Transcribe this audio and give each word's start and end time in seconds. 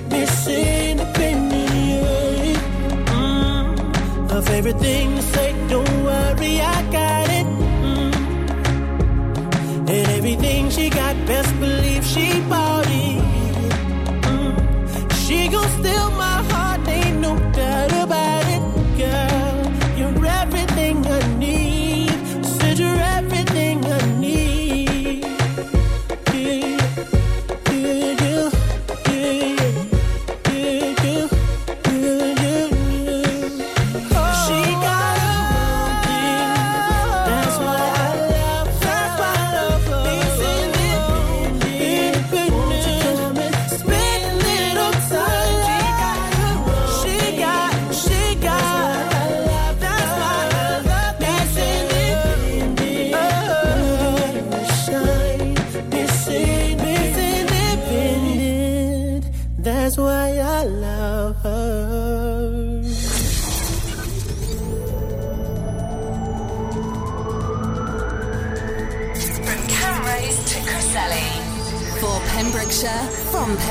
missing 0.00 1.00
opinion. 1.00 2.56
Mm. 3.06 4.30
Her 4.30 4.42
favorite 4.42 4.78
thing 4.78 5.16
to 5.16 5.22
say, 5.22 5.54
don't 5.68 6.04
worry, 6.04 6.60
I 6.60 6.82
got 6.90 7.01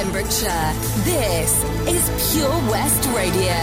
Pembrokeshire, 0.02 0.74
this 1.04 1.64
is 1.88 2.34
Pure 2.34 2.50
West 2.72 3.08
Radio. 3.16 3.54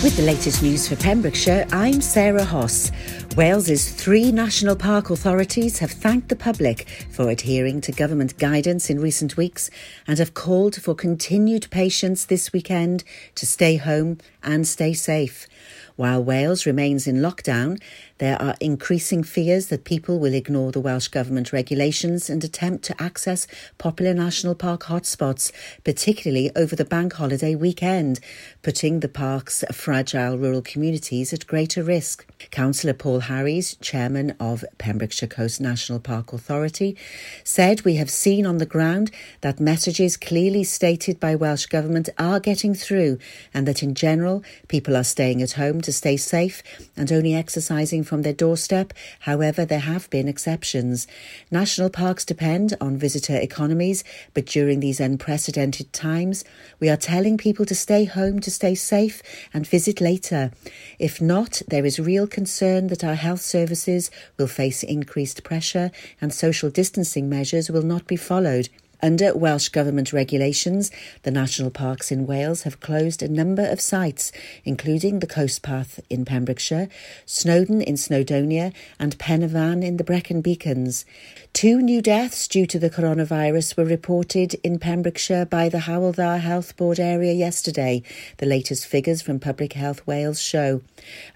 With 0.00 0.16
the 0.16 0.22
latest 0.22 0.62
news 0.62 0.86
for 0.86 0.94
Pembrokeshire, 0.94 1.66
I'm 1.72 2.00
Sarah 2.00 2.44
Hoss. 2.44 2.92
Wales's 3.36 3.90
three 3.90 4.30
national 4.30 4.76
park 4.76 5.10
authorities 5.10 5.80
have 5.80 5.90
thanked 5.90 6.28
the 6.28 6.36
public 6.36 6.88
for 7.10 7.30
adhering 7.30 7.80
to 7.80 7.90
government 7.90 8.38
guidance 8.38 8.88
in 8.88 9.00
recent 9.00 9.36
weeks 9.36 9.70
and 10.06 10.20
have 10.20 10.34
called 10.34 10.76
for 10.76 10.94
continued 10.94 11.66
patience 11.70 12.26
this 12.26 12.52
weekend 12.52 13.02
to 13.34 13.44
stay 13.44 13.74
home 13.74 14.18
and 14.44 14.68
stay 14.68 14.92
safe. 14.92 15.48
While 15.96 16.22
Wales 16.22 16.64
remains 16.64 17.08
in 17.08 17.16
lockdown, 17.16 17.82
there 18.18 18.40
are 18.42 18.56
increasing 18.60 19.22
fears 19.22 19.68
that 19.68 19.84
people 19.84 20.18
will 20.18 20.34
ignore 20.34 20.72
the 20.72 20.80
Welsh 20.80 21.08
Government 21.08 21.52
regulations 21.52 22.28
and 22.28 22.42
attempt 22.42 22.84
to 22.84 23.02
access 23.02 23.46
popular 23.78 24.12
national 24.12 24.54
park 24.54 24.84
hotspots, 24.84 25.52
particularly 25.84 26.50
over 26.56 26.74
the 26.74 26.84
bank 26.84 27.14
holiday 27.14 27.54
weekend, 27.54 28.18
putting 28.62 29.00
the 29.00 29.08
park's 29.08 29.64
fragile 29.72 30.36
rural 30.36 30.62
communities 30.62 31.32
at 31.32 31.46
greater 31.46 31.82
risk. 31.82 32.26
Councillor 32.50 32.94
Paul 32.94 33.20
Harries, 33.20 33.76
chairman 33.76 34.34
of 34.40 34.64
Pembrokeshire 34.78 35.28
Coast 35.28 35.60
National 35.60 36.00
Park 36.00 36.32
Authority, 36.32 36.96
said 37.44 37.82
we 37.82 37.96
have 37.96 38.10
seen 38.10 38.46
on 38.46 38.58
the 38.58 38.66
ground 38.66 39.10
that 39.42 39.60
messages 39.60 40.16
clearly 40.16 40.64
stated 40.64 41.20
by 41.20 41.34
Welsh 41.34 41.66
Government 41.66 42.08
are 42.18 42.40
getting 42.40 42.74
through 42.74 43.18
and 43.54 43.66
that 43.66 43.82
in 43.82 43.94
general 43.94 44.42
people 44.66 44.96
are 44.96 45.04
staying 45.04 45.40
at 45.40 45.52
home 45.52 45.80
to 45.82 45.92
stay 45.92 46.16
safe 46.16 46.62
and 46.96 47.12
only 47.12 47.34
exercising 47.34 48.04
from 48.08 48.22
their 48.22 48.32
doorstep. 48.32 48.92
However, 49.20 49.64
there 49.64 49.78
have 49.78 50.08
been 50.10 50.26
exceptions. 50.26 51.06
National 51.50 51.90
parks 51.90 52.24
depend 52.24 52.74
on 52.80 52.96
visitor 52.96 53.36
economies, 53.36 54.02
but 54.34 54.46
during 54.46 54.80
these 54.80 54.98
unprecedented 54.98 55.92
times, 55.92 56.44
we 56.80 56.88
are 56.88 56.96
telling 56.96 57.36
people 57.36 57.66
to 57.66 57.74
stay 57.74 58.04
home 58.04 58.40
to 58.40 58.50
stay 58.50 58.74
safe 58.74 59.22
and 59.52 59.66
visit 59.66 60.00
later. 60.00 60.50
If 60.98 61.20
not, 61.20 61.62
there 61.68 61.84
is 61.84 62.00
real 62.00 62.26
concern 62.26 62.86
that 62.88 63.04
our 63.04 63.14
health 63.14 63.42
services 63.42 64.10
will 64.38 64.46
face 64.46 64.82
increased 64.82 65.44
pressure 65.44 65.90
and 66.20 66.32
social 66.32 66.70
distancing 66.70 67.28
measures 67.28 67.70
will 67.70 67.82
not 67.82 68.06
be 68.06 68.16
followed. 68.16 68.68
Under 69.00 69.32
Welsh 69.36 69.68
Government 69.68 70.12
regulations, 70.12 70.90
the 71.22 71.30
national 71.30 71.70
parks 71.70 72.10
in 72.10 72.26
Wales 72.26 72.62
have 72.62 72.80
closed 72.80 73.22
a 73.22 73.28
number 73.28 73.64
of 73.64 73.80
sites, 73.80 74.32
including 74.64 75.20
the 75.20 75.26
Coast 75.26 75.62
Path 75.62 76.00
in 76.10 76.24
Pembrokeshire, 76.24 76.88
Snowdon 77.24 77.80
in 77.80 77.94
Snowdonia, 77.94 78.74
and 78.98 79.16
Pen 79.18 79.42
y 79.42 79.48
Fan 79.48 79.84
in 79.84 79.98
the 79.98 80.04
Brecon 80.04 80.40
Beacons. 80.40 81.04
Two 81.52 81.80
new 81.80 82.02
deaths 82.02 82.48
due 82.48 82.66
to 82.66 82.78
the 82.78 82.90
coronavirus 82.90 83.76
were 83.76 83.84
reported 83.84 84.54
in 84.64 84.80
Pembrokeshire 84.80 85.46
by 85.46 85.68
the 85.68 85.78
Hywel 85.78 86.14
Dda 86.14 86.40
Health 86.40 86.76
Board 86.76 86.98
area 86.98 87.32
yesterday, 87.32 88.02
the 88.38 88.46
latest 88.46 88.84
figures 88.84 89.22
from 89.22 89.38
Public 89.38 89.74
Health 89.74 90.04
Wales 90.08 90.40
show. 90.40 90.82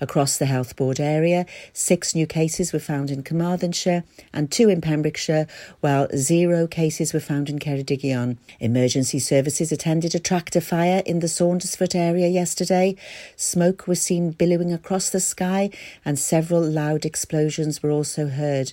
Across 0.00 0.38
the 0.38 0.46
Health 0.46 0.74
Board 0.74 0.98
area, 0.98 1.46
six 1.72 2.12
new 2.12 2.26
cases 2.26 2.72
were 2.72 2.80
found 2.80 3.10
in 3.10 3.22
Carmarthenshire 3.22 4.02
and 4.32 4.50
two 4.50 4.68
in 4.68 4.80
Pembrokeshire, 4.80 5.46
while 5.80 6.08
zero 6.16 6.66
cases 6.66 7.12
were 7.12 7.20
found 7.20 7.51
in 7.52 7.58
Ceredigion. 7.58 8.38
Emergency 8.58 9.18
services 9.18 9.70
attended 9.70 10.14
a 10.14 10.18
tractor 10.18 10.60
fire 10.60 11.02
in 11.06 11.20
the 11.20 11.28
Saundersfoot 11.28 11.94
area 11.94 12.26
yesterday. 12.26 12.96
Smoke 13.36 13.86
was 13.86 14.00
seen 14.00 14.32
billowing 14.32 14.72
across 14.72 15.10
the 15.10 15.20
sky 15.20 15.70
and 16.04 16.18
several 16.18 16.62
loud 16.62 17.04
explosions 17.04 17.82
were 17.82 17.90
also 17.90 18.28
heard. 18.28 18.72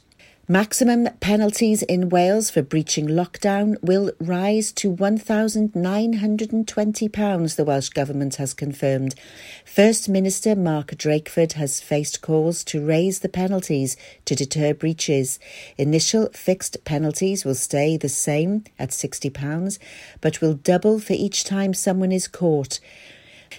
Maximum 0.51 1.07
penalties 1.19 1.83
in 1.83 2.09
Wales 2.09 2.49
for 2.49 2.63
breaching 2.63 3.05
lockdown 3.05 3.75
will 3.83 4.11
rise 4.19 4.71
to 4.71 4.91
£1,920, 4.91 7.55
the 7.55 7.63
Welsh 7.63 7.89
Government 7.89 8.37
has 8.37 8.55
confirmed. 8.55 9.13
First 9.63 10.09
Minister 10.09 10.55
Mark 10.55 10.87
Drakeford 10.87 11.51
has 11.51 11.79
faced 11.79 12.23
calls 12.23 12.63
to 12.63 12.83
raise 12.83 13.19
the 13.19 13.29
penalties 13.29 13.95
to 14.25 14.33
deter 14.33 14.73
breaches. 14.73 15.37
Initial 15.77 16.29
fixed 16.33 16.83
penalties 16.83 17.45
will 17.45 17.53
stay 17.53 17.95
the 17.95 18.09
same 18.09 18.63
at 18.79 18.89
£60, 18.89 19.77
but 20.19 20.41
will 20.41 20.55
double 20.55 20.97
for 20.97 21.13
each 21.13 21.43
time 21.43 21.75
someone 21.75 22.11
is 22.11 22.27
caught. 22.27 22.79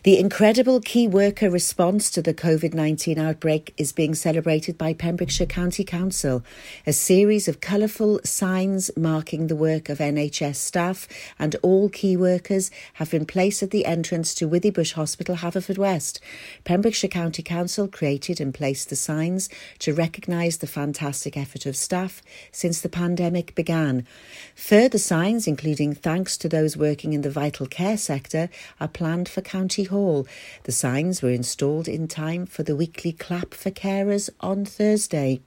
The 0.03 0.19
incredible 0.19 0.81
key 0.81 1.07
worker 1.09 1.51
response 1.51 2.11
to 2.13 2.23
the 2.23 2.33
COVID 2.33 2.73
19 2.73 3.19
outbreak 3.19 3.75
is 3.77 3.93
being 3.93 4.15
celebrated 4.15 4.79
by 4.79 4.95
Pembrokeshire 4.95 5.47
County 5.47 5.85
Council. 5.85 6.43
A 6.87 6.93
series 6.93 7.49
of 7.49 7.61
colourful 7.61 8.21
signs 8.25 8.91
marking 8.97 9.49
the 9.49 9.57
work 9.57 9.91
of 9.91 9.99
NHS 9.99 10.57
staff 10.57 11.07
and 11.39 11.55
all 11.63 11.91
key 11.91 12.17
workers 12.17 12.71
have 12.95 13.11
been 13.11 13.27
placed 13.27 13.63
at 13.63 13.73
the 13.73 13.85
entrance 13.85 14.35
to 14.37 14.49
Withybush 14.49 14.93
Hospital, 14.93 15.37
Haverfordwest. 15.37 16.19
Pembrokeshire 16.65 17.11
County 17.11 17.43
Council 17.43 17.87
created 17.87 18.41
and 18.41 18.55
placed 18.55 18.89
the 18.89 18.97
signs 18.97 19.51
to 19.81 19.93
recognise 19.93 20.59
the 20.59 20.67
fantastic 20.67 21.37
effort 21.37 21.67
of 21.67 21.77
staff 21.77 22.23
since 22.53 22.81
the 22.81 22.89
pandemic 22.89 23.55
began. 23.55 24.07
Further 24.55 24.99
signs, 24.99 25.47
including 25.47 25.95
thanks 25.95 26.39
to 26.39 26.49
those 26.49 26.77
working 26.77 27.13
in 27.13 27.21
the 27.21 27.31
vital 27.31 27.67
care 27.67 27.99
sector, 27.99 28.49
are 28.81 28.89
planned 28.89 29.29
for 29.29 29.43
County 29.43 29.80
Hall. 29.85 30.27
The 30.65 30.73
signs 30.73 31.23
were 31.23 31.31
installed 31.31 31.89
in 31.89 32.09
time 32.09 32.47
for 32.47 32.63
the 32.63 32.77
weekly 32.77 33.13
clap 33.13 33.55
for 33.55 33.71
carers 33.71 34.31
on 34.41 34.65
Thursday. 34.65 35.41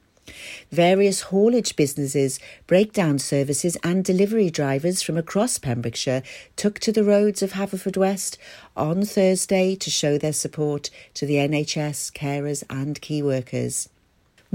Various 0.71 1.21
haulage 1.21 1.75
businesses, 1.75 2.39
breakdown 2.65 3.19
services, 3.19 3.77
and 3.83 4.03
delivery 4.03 4.49
drivers 4.49 5.01
from 5.01 5.17
across 5.17 5.57
Pembrokeshire 5.57 6.23
took 6.55 6.79
to 6.79 6.91
the 6.91 7.03
roads 7.03 7.41
of 7.41 7.53
Haverfordwest 7.53 8.37
on 8.75 9.03
Thursday 9.05 9.75
to 9.75 9.89
show 9.89 10.17
their 10.17 10.33
support 10.33 10.89
to 11.15 11.25
the 11.25 11.35
NHS, 11.35 12.11
carers, 12.13 12.63
and 12.69 13.01
key 13.01 13.21
workers. 13.21 13.89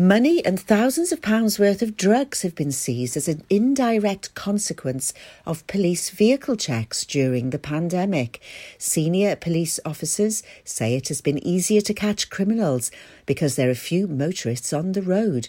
Money 0.00 0.44
and 0.44 0.60
thousands 0.60 1.10
of 1.10 1.20
pounds 1.20 1.58
worth 1.58 1.82
of 1.82 1.96
drugs 1.96 2.42
have 2.42 2.54
been 2.54 2.70
seized 2.70 3.16
as 3.16 3.26
an 3.26 3.42
indirect 3.50 4.32
consequence 4.36 5.12
of 5.44 5.66
police 5.66 6.10
vehicle 6.10 6.54
checks 6.54 7.04
during 7.04 7.50
the 7.50 7.58
pandemic. 7.58 8.40
Senior 8.78 9.34
police 9.34 9.80
officers 9.84 10.44
say 10.62 10.94
it 10.94 11.08
has 11.08 11.20
been 11.20 11.44
easier 11.44 11.80
to 11.80 11.92
catch 11.92 12.30
criminals 12.30 12.92
because 13.26 13.56
there 13.56 13.68
are 13.70 13.74
few 13.74 14.06
motorists 14.06 14.72
on 14.72 14.92
the 14.92 15.02
road. 15.02 15.48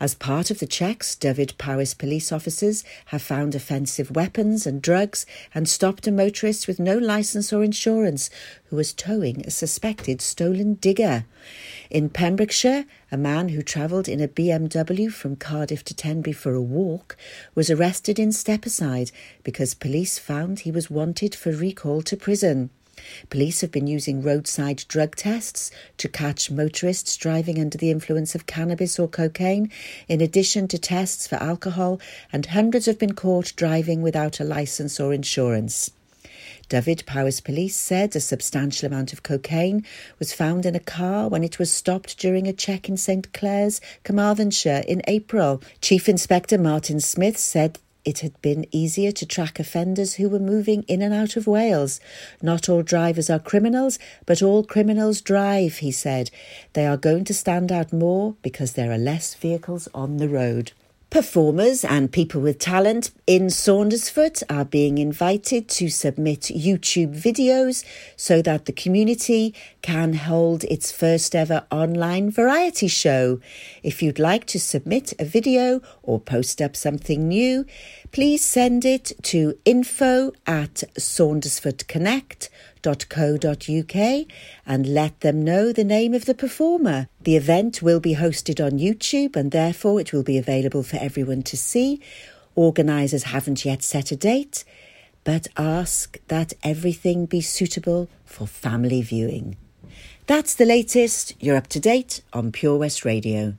As 0.00 0.14
part 0.14 0.50
of 0.50 0.58
the 0.58 0.66
checks, 0.66 1.14
Dyfed-Powys 1.14 1.94
police 1.94 2.32
officers 2.32 2.84
have 3.06 3.22
found 3.22 3.54
offensive 3.54 4.10
weapons 4.10 4.66
and 4.66 4.80
drugs 4.80 5.26
and 5.54 5.68
stopped 5.68 6.06
a 6.06 6.12
motorist 6.12 6.66
with 6.66 6.78
no 6.78 6.98
licence 6.98 7.52
or 7.52 7.62
insurance 7.62 8.30
who 8.66 8.76
was 8.76 8.92
towing 8.92 9.44
a 9.46 9.50
suspected 9.50 10.20
stolen 10.20 10.74
digger. 10.74 11.24
In 11.90 12.08
Pembrokeshire, 12.08 12.86
a 13.12 13.16
man 13.16 13.50
who 13.50 13.62
travelled 13.62 14.08
in 14.08 14.20
a 14.20 14.28
BMW 14.28 15.12
from 15.12 15.36
Cardiff 15.36 15.84
to 15.84 15.94
Tenby 15.94 16.32
for 16.32 16.54
a 16.54 16.62
walk 16.62 17.16
was 17.54 17.70
arrested 17.70 18.18
in 18.18 18.30
Stepaside 18.30 19.12
because 19.42 19.74
police 19.74 20.18
found 20.18 20.60
he 20.60 20.70
was 20.70 20.90
wanted 20.90 21.34
for 21.34 21.52
recall 21.52 22.02
to 22.02 22.16
prison. 22.16 22.70
Police 23.30 23.60
have 23.60 23.70
been 23.70 23.86
using 23.86 24.22
roadside 24.22 24.84
drug 24.88 25.16
tests 25.16 25.70
to 25.98 26.08
catch 26.08 26.50
motorists 26.50 27.16
driving 27.16 27.60
under 27.60 27.78
the 27.78 27.90
influence 27.90 28.34
of 28.34 28.46
cannabis 28.46 28.98
or 28.98 29.08
cocaine, 29.08 29.70
in 30.08 30.20
addition 30.20 30.68
to 30.68 30.78
tests 30.78 31.26
for 31.26 31.36
alcohol, 31.36 32.00
and 32.32 32.46
hundreds 32.46 32.86
have 32.86 32.98
been 32.98 33.14
caught 33.14 33.52
driving 33.56 34.02
without 34.02 34.40
a 34.40 34.44
licence 34.44 35.00
or 35.00 35.12
insurance. 35.12 35.90
Dyfed-Powys 36.68 37.40
Police 37.40 37.76
said 37.76 38.16
a 38.16 38.20
substantial 38.20 38.86
amount 38.86 39.12
of 39.12 39.22
cocaine 39.22 39.84
was 40.18 40.32
found 40.32 40.64
in 40.64 40.74
a 40.74 40.80
car 40.80 41.28
when 41.28 41.44
it 41.44 41.58
was 41.58 41.70
stopped 41.70 42.18
during 42.18 42.46
a 42.46 42.54
check 42.54 42.88
in 42.88 42.96
St 42.96 43.32
Clears, 43.34 43.80
Carmarthenshire 44.02 44.82
in 44.88 45.02
April. 45.06 45.62
Chief 45.82 46.08
Inspector 46.08 46.56
Martin 46.56 47.00
Smith 47.00 47.36
said 47.36 47.78
it 48.04 48.20
had 48.20 48.40
been 48.42 48.66
easier 48.70 49.12
to 49.12 49.26
track 49.26 49.58
offenders 49.58 50.14
who 50.14 50.28
were 50.28 50.38
moving 50.38 50.82
in 50.88 51.02
and 51.02 51.14
out 51.14 51.36
of 51.36 51.46
Wales. 51.46 52.00
Not 52.42 52.68
all 52.68 52.82
drivers 52.82 53.30
are 53.30 53.38
criminals, 53.38 53.98
but 54.26 54.42
all 54.42 54.62
criminals 54.64 55.20
drive, 55.20 55.78
he 55.78 55.90
said. 55.90 56.30
They 56.74 56.86
are 56.86 56.96
going 56.96 57.24
to 57.24 57.34
stand 57.34 57.72
out 57.72 57.92
more 57.92 58.36
because 58.42 58.72
there 58.72 58.92
are 58.92 58.98
less 58.98 59.34
vehicles 59.34 59.88
on 59.94 60.18
the 60.18 60.28
road. 60.28 60.72
Performers 61.14 61.84
and 61.84 62.10
people 62.10 62.40
with 62.40 62.58
talent 62.58 63.12
in 63.24 63.46
Saundersfoot 63.46 64.42
are 64.50 64.64
being 64.64 64.98
invited 64.98 65.68
to 65.68 65.88
submit 65.88 66.40
YouTube 66.40 67.14
videos 67.16 67.84
so 68.16 68.42
that 68.42 68.64
the 68.64 68.72
community 68.72 69.54
can 69.80 70.14
hold 70.14 70.64
its 70.64 70.90
first 70.90 71.36
ever 71.36 71.68
online 71.70 72.32
variety 72.32 72.88
show. 72.88 73.38
If 73.84 74.02
you'd 74.02 74.18
like 74.18 74.44
to 74.46 74.58
submit 74.58 75.12
a 75.20 75.24
video 75.24 75.82
or 76.02 76.18
post 76.18 76.60
up 76.60 76.74
something 76.74 77.28
new, 77.28 77.64
please 78.10 78.44
send 78.44 78.84
it 78.84 79.12
to 79.22 79.56
info 79.64 80.32
at 80.48 80.82
saundersfootconnect.com 80.98 82.73
www.thebrandingcoach.co.uk 82.84 84.26
and 84.66 84.86
let 84.86 85.20
them 85.20 85.42
know 85.42 85.72
the 85.72 85.84
name 85.84 86.14
of 86.14 86.26
the 86.26 86.34
performer. 86.34 87.08
The 87.22 87.36
event 87.36 87.82
will 87.82 88.00
be 88.00 88.14
hosted 88.14 88.64
on 88.64 88.78
YouTube 88.78 89.36
and 89.36 89.50
therefore 89.50 90.00
it 90.00 90.12
will 90.12 90.22
be 90.22 90.38
available 90.38 90.82
for 90.82 90.96
everyone 90.96 91.42
to 91.44 91.56
see. 91.56 92.00
Organisers 92.54 93.24
haven't 93.24 93.64
yet 93.64 93.82
set 93.82 94.12
a 94.12 94.16
date, 94.16 94.64
but 95.24 95.48
ask 95.56 96.18
that 96.28 96.52
everything 96.62 97.26
be 97.26 97.40
suitable 97.40 98.08
for 98.24 98.46
family 98.46 99.02
viewing. 99.02 99.56
That's 100.26 100.54
the 100.54 100.64
latest. 100.64 101.34
You're 101.40 101.56
up 101.56 101.66
to 101.68 101.80
date 101.80 102.22
on 102.32 102.52
Pure 102.52 102.78
West 102.78 103.04
Radio. 103.04 103.56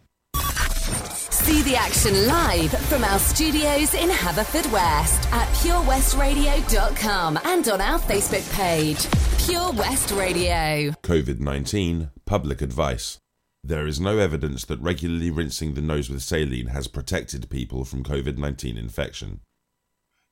See 1.45 1.62
the 1.62 1.75
action 1.75 2.25
live 2.25 2.71
from 2.88 3.03
our 3.03 3.19
studios 3.19 3.94
in 3.94 4.09
Haverfordwest 4.09 5.31
at 5.31 5.47
purewestradio.com 5.50 7.39
and 7.45 7.68
on 7.68 7.81
our 7.81 8.00
Facebook 8.00 8.51
page, 8.56 9.06
Pure 9.45 9.74
West 9.74 10.09
Radio. 10.09 10.89
COVID 11.03 11.39
19 11.39 12.09
Public 12.25 12.63
Advice. 12.63 13.19
There 13.63 13.86
is 13.86 14.00
no 14.00 14.18
evidence 14.18 14.65
that 14.65 14.81
regularly 14.81 15.30
rinsing 15.30 15.75
the 15.75 15.81
nose 15.81 16.09
with 16.09 16.24
saline 16.24 16.69
has 16.69 16.88
protected 16.88 17.48
people 17.51 17.86
from 17.86 18.03
COVID 18.03 18.39
19 18.39 18.75
infection. 18.75 19.41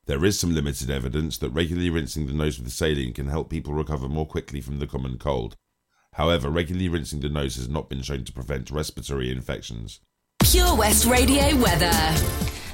There 0.07 0.25
is 0.25 0.39
some 0.39 0.55
limited 0.55 0.89
evidence 0.89 1.37
that 1.37 1.51
regularly 1.51 1.91
rinsing 1.91 2.25
the 2.25 2.33
nose 2.33 2.59
with 2.59 2.71
saline 2.71 3.13
can 3.13 3.27
help 3.27 3.51
people 3.51 3.75
recover 3.75 4.09
more 4.09 4.25
quickly 4.25 4.61
from 4.61 4.79
the 4.79 4.87
common 4.87 5.19
cold. 5.19 5.57
However, 6.13 6.49
regularly 6.49 6.89
rinsing 6.89 7.19
the 7.19 7.29
nose 7.29 7.57
has 7.57 7.69
not 7.69 7.87
been 7.87 8.01
shown 8.01 8.25
to 8.25 8.33
prevent 8.33 8.71
respiratory 8.71 9.29
infections. 9.29 9.99
Pure 10.43 10.75
West 10.75 11.05
Radio 11.05 11.55
weather. 11.55 11.91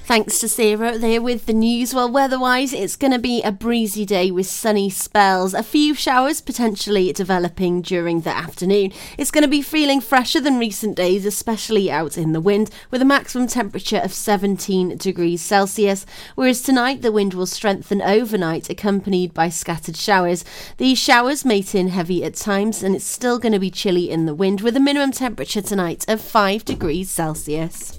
Thanks 0.09 0.39
to 0.39 0.49
Sarah 0.49 0.97
there 0.97 1.21
with 1.21 1.45
the 1.45 1.53
news. 1.53 1.93
Well, 1.93 2.11
weather-wise, 2.11 2.73
it's 2.73 2.95
going 2.95 3.13
to 3.13 3.19
be 3.19 3.43
a 3.43 3.51
breezy 3.51 4.07
day 4.07 4.31
with 4.31 4.47
sunny 4.47 4.89
spells. 4.89 5.53
A 5.53 5.61
few 5.61 5.93
showers 5.93 6.41
potentially 6.41 7.13
developing 7.13 7.83
during 7.83 8.21
the 8.21 8.35
afternoon. 8.35 8.91
It's 9.19 9.29
going 9.29 9.43
to 9.43 9.47
be 9.47 9.61
feeling 9.61 10.01
fresher 10.01 10.41
than 10.41 10.57
recent 10.57 10.95
days, 10.95 11.27
especially 11.27 11.91
out 11.91 12.17
in 12.17 12.31
the 12.31 12.41
wind, 12.41 12.71
with 12.89 13.03
a 13.03 13.05
maximum 13.05 13.45
temperature 13.45 13.99
of 13.99 14.11
17 14.11 14.97
degrees 14.97 15.43
Celsius. 15.43 16.07
Whereas 16.33 16.63
tonight, 16.63 17.03
the 17.03 17.11
wind 17.11 17.35
will 17.35 17.45
strengthen 17.45 18.01
overnight, 18.01 18.67
accompanied 18.67 19.35
by 19.35 19.49
scattered 19.49 19.95
showers. 19.95 20.43
These 20.77 20.97
showers 20.97 21.45
may 21.45 21.61
turn 21.61 21.89
heavy 21.89 22.23
at 22.23 22.33
times, 22.33 22.81
and 22.81 22.95
it's 22.95 23.05
still 23.05 23.37
going 23.37 23.53
to 23.53 23.59
be 23.59 23.69
chilly 23.69 24.09
in 24.09 24.25
the 24.25 24.33
wind, 24.33 24.61
with 24.61 24.75
a 24.75 24.79
minimum 24.79 25.11
temperature 25.11 25.61
tonight 25.61 26.03
of 26.07 26.19
5 26.19 26.65
degrees 26.65 27.11
Celsius. 27.11 27.98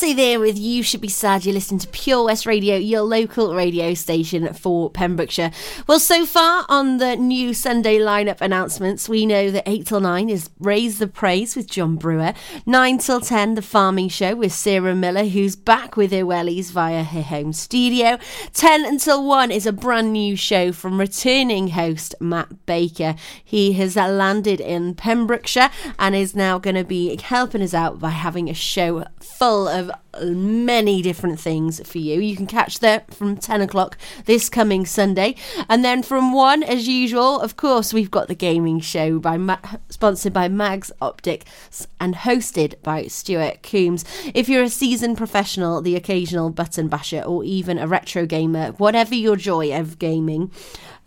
Halsey 0.00 0.14
there 0.14 0.40
with 0.40 0.58
You 0.58 0.82
Should 0.82 1.02
Be 1.02 1.08
Sad. 1.08 1.44
You're 1.44 1.52
listening 1.52 1.80
to 1.80 1.88
Pure 1.88 2.24
West 2.24 2.46
Radio, 2.46 2.76
your 2.76 3.02
local 3.02 3.54
radio 3.54 3.92
station 3.92 4.50
for 4.54 4.88
Pembrokeshire. 4.88 5.50
Well, 5.86 6.00
so 6.00 6.24
far 6.24 6.64
on 6.70 6.96
the 6.96 7.16
new 7.16 7.52
Sunday 7.52 7.98
lineup 7.98 8.40
announcements, 8.40 9.10
we 9.10 9.26
know 9.26 9.50
that 9.50 9.68
8 9.68 9.86
till 9.86 10.00
9 10.00 10.30
is 10.30 10.48
Raise 10.58 11.00
the 11.00 11.06
Praise 11.06 11.54
with 11.54 11.68
John 11.68 11.96
Brewer, 11.96 12.32
9 12.64 12.96
till 12.96 13.20
10, 13.20 13.56
The 13.56 13.62
Farming 13.62 14.08
Show 14.08 14.36
with 14.36 14.52
Sarah 14.52 14.94
Miller, 14.94 15.24
who's 15.24 15.54
back 15.54 15.98
with 15.98 16.12
her 16.12 16.24
wellies 16.24 16.70
via 16.70 17.04
her 17.04 17.22
home 17.22 17.52
studio. 17.52 18.16
10 18.54 18.86
until 18.86 19.26
1 19.26 19.50
is 19.50 19.66
a 19.66 19.72
brand 19.72 20.14
new 20.14 20.34
show 20.34 20.72
from 20.72 20.98
returning 20.98 21.68
host 21.68 22.14
Matt 22.20 22.64
Baker. 22.64 23.16
He 23.44 23.74
has 23.74 23.96
landed 23.96 24.62
in 24.62 24.94
Pembrokeshire 24.94 25.68
and 25.98 26.14
is 26.14 26.34
now 26.34 26.58
going 26.58 26.76
to 26.76 26.84
be 26.84 27.18
helping 27.18 27.60
us 27.60 27.74
out 27.74 27.98
by 27.98 28.10
having 28.10 28.48
a 28.48 28.54
show 28.54 29.04
full 29.20 29.68
full 29.68 29.89
many 30.22 31.02
different 31.02 31.40
things 31.40 31.86
for 31.88 31.98
you. 31.98 32.20
You 32.20 32.36
can 32.36 32.46
catch 32.46 32.80
that 32.80 33.14
from 33.14 33.36
10 33.36 33.60
o'clock 33.62 33.96
this 34.24 34.48
coming 34.48 34.84
Sunday. 34.84 35.36
And 35.68 35.84
then 35.84 36.02
from 36.02 36.32
1, 36.32 36.62
as 36.62 36.88
usual, 36.88 37.40
of 37.40 37.56
course, 37.56 37.92
we've 37.92 38.10
got 38.10 38.28
the 38.28 38.34
gaming 38.34 38.80
show 38.80 39.18
by 39.18 39.36
Ma- 39.36 39.58
sponsored 39.88 40.32
by 40.32 40.48
Mags 40.48 40.90
Optic 41.00 41.44
and 42.00 42.14
hosted 42.14 42.80
by 42.82 43.06
Stuart 43.06 43.62
Coombs. 43.62 44.04
If 44.34 44.48
you're 44.48 44.64
a 44.64 44.68
seasoned 44.70 45.16
professional, 45.16 45.80
the 45.80 45.96
occasional 45.96 46.50
button 46.50 46.88
basher, 46.88 47.22
or 47.22 47.44
even 47.44 47.78
a 47.78 47.86
retro 47.86 48.26
gamer, 48.26 48.72
whatever 48.72 49.14
your 49.14 49.36
joy 49.36 49.78
of 49.78 49.98
gaming, 49.98 50.50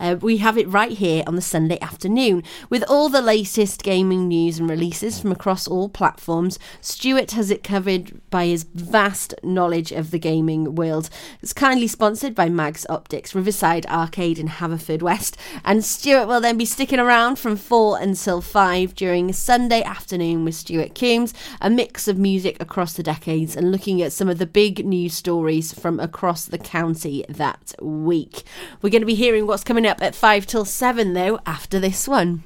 uh, 0.04 0.18
we 0.20 0.38
have 0.38 0.58
it 0.58 0.68
right 0.68 0.92
here 0.92 1.24
on 1.26 1.38
the 1.38 1.42
Sunday 1.42 1.80
afternoon 1.80 2.44
with 2.70 2.84
all 2.90 3.08
the 3.08 3.22
latest 3.22 3.84
gaming 3.84 4.28
news 4.28 4.60
and 4.60 4.70
releases 4.70 5.18
from 5.18 5.32
across 5.32 5.66
all 5.66 5.88
platforms. 5.88 6.60
Stuart 6.82 7.32
has 7.32 7.50
it 7.50 7.64
covered 7.64 8.20
by 8.30 8.48
his 8.48 8.64
vast 8.64 9.34
knowledge 9.44 9.94
of 9.94 10.12
the 10.12 10.20
gaming 10.20 10.76
world. 10.76 11.10
It's 11.42 11.54
kindly 11.54 11.88
sponsored 11.88 12.36
by 12.36 12.50
Mags 12.50 12.86
Optics, 12.90 13.34
Riverside 13.34 13.86
Arcade 13.86 14.40
in 14.40 14.50
Haverfordwest. 14.50 15.38
And 15.64 15.86
Stuart 15.86 16.28
will 16.28 16.42
then 16.42 16.58
be 16.58 16.66
sticking 16.66 17.00
around 17.00 17.38
from 17.38 17.56
4 17.56 18.00
until 18.02 18.42
5 18.42 18.96
during 18.96 19.32
Sunday 19.32 19.84
afternoon 19.84 20.44
with 20.44 20.56
Stuart 20.56 20.96
Coombs, 20.96 21.34
a 21.62 21.70
mix 21.70 22.10
of 22.10 22.18
music 22.18 22.62
across 22.62 22.94
the 22.94 23.04
decades 23.04 23.56
and 23.56 23.72
looking 23.72 24.02
at 24.02 24.12
some 24.12 24.28
of 24.28 24.38
the 24.38 24.46
big 24.46 24.86
news 24.86 25.14
stories 25.14 25.74
from 25.74 25.98
across 26.02 26.44
the 26.44 26.58
county 26.58 27.24
that 27.30 27.74
week. 27.82 28.44
We're 28.82 28.90
going 28.90 29.02
to 29.02 29.06
be 29.06 29.16
hearing 29.16 29.48
what's 29.48 29.64
coming 29.64 29.88
up 29.88 29.93
at 30.02 30.16
5 30.16 30.46
till 30.46 30.66
7 30.66 31.14
though 31.14 31.40
after 31.46 31.80
this 31.80 32.08
one. 32.08 32.44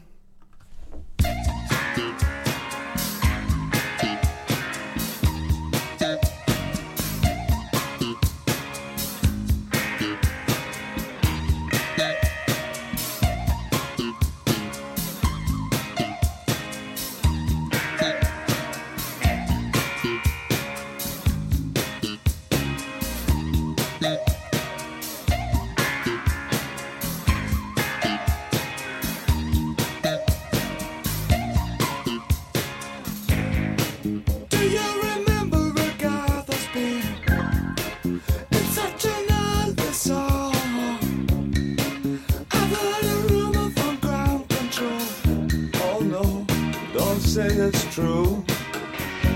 it's 47.68 47.84
true. 47.94 48.44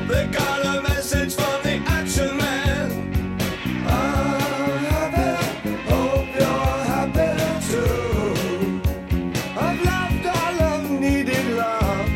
They 0.07 0.25
got 0.27 0.65
a 0.65 0.81
message 0.81 1.35
from 1.35 1.57
the 1.63 1.75
action 1.97 2.37
man. 2.37 2.89
I'm 3.85 4.85
happy, 4.93 5.73
hope 5.91 6.29
you're 6.39 6.79
happy 6.93 7.31
too. 7.69 8.81
I've 9.65 9.79
loved 9.91 10.25
all 10.37 10.57
I've 10.71 10.91
needed 10.91 11.45
love, 11.55 12.09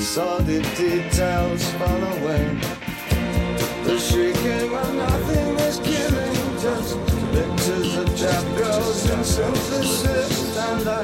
saw 0.00 0.38
the 0.38 0.60
details 0.76 1.64
fall 1.78 2.02
away. 2.14 2.44
The 3.84 3.98
shrieking 3.98 4.70
when 4.70 4.96
nothing 4.98 5.50
is 5.68 5.78
killing, 5.78 6.58
just 6.60 6.90
pictures 7.32 7.96
of 7.96 8.08
chap 8.18 8.44
girls 8.58 9.10
and 9.10 9.24
synthesis, 9.24 10.58
and 10.58 10.88
I 10.88 11.02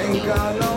ain't 0.00 0.24
got 0.26 0.60
no. 0.60 0.75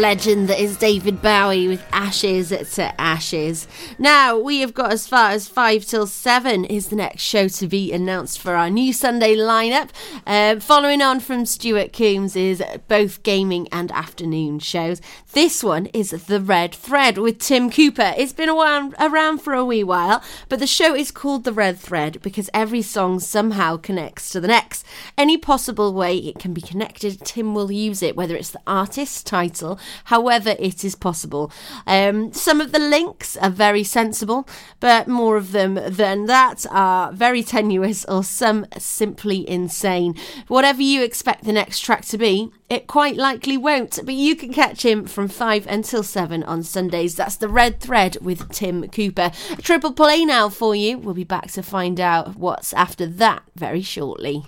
Legend 0.00 0.48
that 0.48 0.58
is 0.58 0.78
David 0.78 1.20
Bowie 1.20 1.68
with 1.68 1.84
Ashes 1.92 2.48
to 2.48 3.00
Ashes. 3.00 3.68
Now, 3.98 4.38
we 4.38 4.60
have 4.60 4.72
got 4.72 4.92
as 4.92 5.06
far 5.06 5.30
as 5.30 5.46
5 5.46 5.84
till 5.84 6.06
7 6.06 6.64
is 6.64 6.88
the 6.88 6.96
next 6.96 7.20
show 7.20 7.48
to 7.48 7.68
be 7.68 7.92
announced 7.92 8.40
for 8.40 8.54
our 8.54 8.70
new 8.70 8.94
Sunday 8.94 9.36
lineup. 9.36 9.90
Uh, 10.30 10.60
following 10.60 11.02
on 11.02 11.18
from 11.18 11.44
Stuart 11.44 11.92
Coombs 11.92 12.36
is 12.36 12.62
both 12.86 13.24
gaming 13.24 13.66
and 13.72 13.90
afternoon 13.90 14.60
shows. 14.60 15.00
This 15.32 15.64
one 15.64 15.86
is 15.86 16.10
The 16.10 16.38
Red 16.38 16.72
Thread 16.72 17.18
with 17.18 17.40
Tim 17.40 17.68
Cooper. 17.68 18.14
It's 18.16 18.32
been 18.32 18.48
around, 18.48 18.94
around 19.00 19.38
for 19.38 19.54
a 19.54 19.64
wee 19.64 19.82
while, 19.82 20.22
but 20.48 20.60
the 20.60 20.68
show 20.68 20.94
is 20.94 21.10
called 21.10 21.42
The 21.42 21.52
Red 21.52 21.80
Thread 21.80 22.22
because 22.22 22.48
every 22.54 22.80
song 22.80 23.18
somehow 23.18 23.76
connects 23.76 24.30
to 24.30 24.40
the 24.40 24.46
next. 24.46 24.86
Any 25.18 25.36
possible 25.36 25.92
way 25.92 26.16
it 26.16 26.38
can 26.38 26.54
be 26.54 26.60
connected, 26.60 27.24
Tim 27.24 27.52
will 27.52 27.72
use 27.72 28.00
it, 28.00 28.14
whether 28.14 28.36
it's 28.36 28.52
the 28.52 28.60
artist's 28.68 29.24
title 29.24 29.80
however 30.04 30.54
it 30.60 30.84
is 30.84 30.94
possible. 30.94 31.50
Um, 31.88 32.32
some 32.32 32.60
of 32.60 32.70
the 32.70 32.78
links 32.78 33.36
are 33.38 33.50
very 33.50 33.82
sensible, 33.82 34.46
but 34.78 35.08
more 35.08 35.36
of 35.36 35.50
them 35.50 35.74
than 35.74 36.26
that 36.26 36.66
are 36.70 37.10
very 37.10 37.42
tenuous 37.42 38.04
or 38.04 38.22
some 38.22 38.66
simply 38.78 39.48
insane. 39.50 40.14
Whatever 40.48 40.82
you 40.82 41.02
expect 41.02 41.44
the 41.44 41.52
next 41.52 41.80
track 41.80 42.04
to 42.06 42.18
be, 42.18 42.50
it 42.68 42.86
quite 42.86 43.16
likely 43.16 43.56
won't, 43.56 43.98
but 44.04 44.14
you 44.14 44.36
can 44.36 44.52
catch 44.52 44.84
him 44.84 45.06
from 45.06 45.28
5 45.28 45.66
until 45.66 46.02
7 46.02 46.42
on 46.44 46.62
Sundays. 46.62 47.16
That's 47.16 47.36
the 47.36 47.48
Red 47.48 47.80
Thread 47.80 48.16
with 48.20 48.48
Tim 48.50 48.88
Cooper. 48.88 49.32
A 49.50 49.62
triple 49.62 49.92
play 49.92 50.24
now 50.24 50.48
for 50.48 50.74
you. 50.74 50.98
We'll 50.98 51.14
be 51.14 51.24
back 51.24 51.50
to 51.52 51.62
find 51.62 52.00
out 52.00 52.36
what's 52.36 52.72
after 52.72 53.06
that 53.06 53.42
very 53.56 53.82
shortly. 53.82 54.44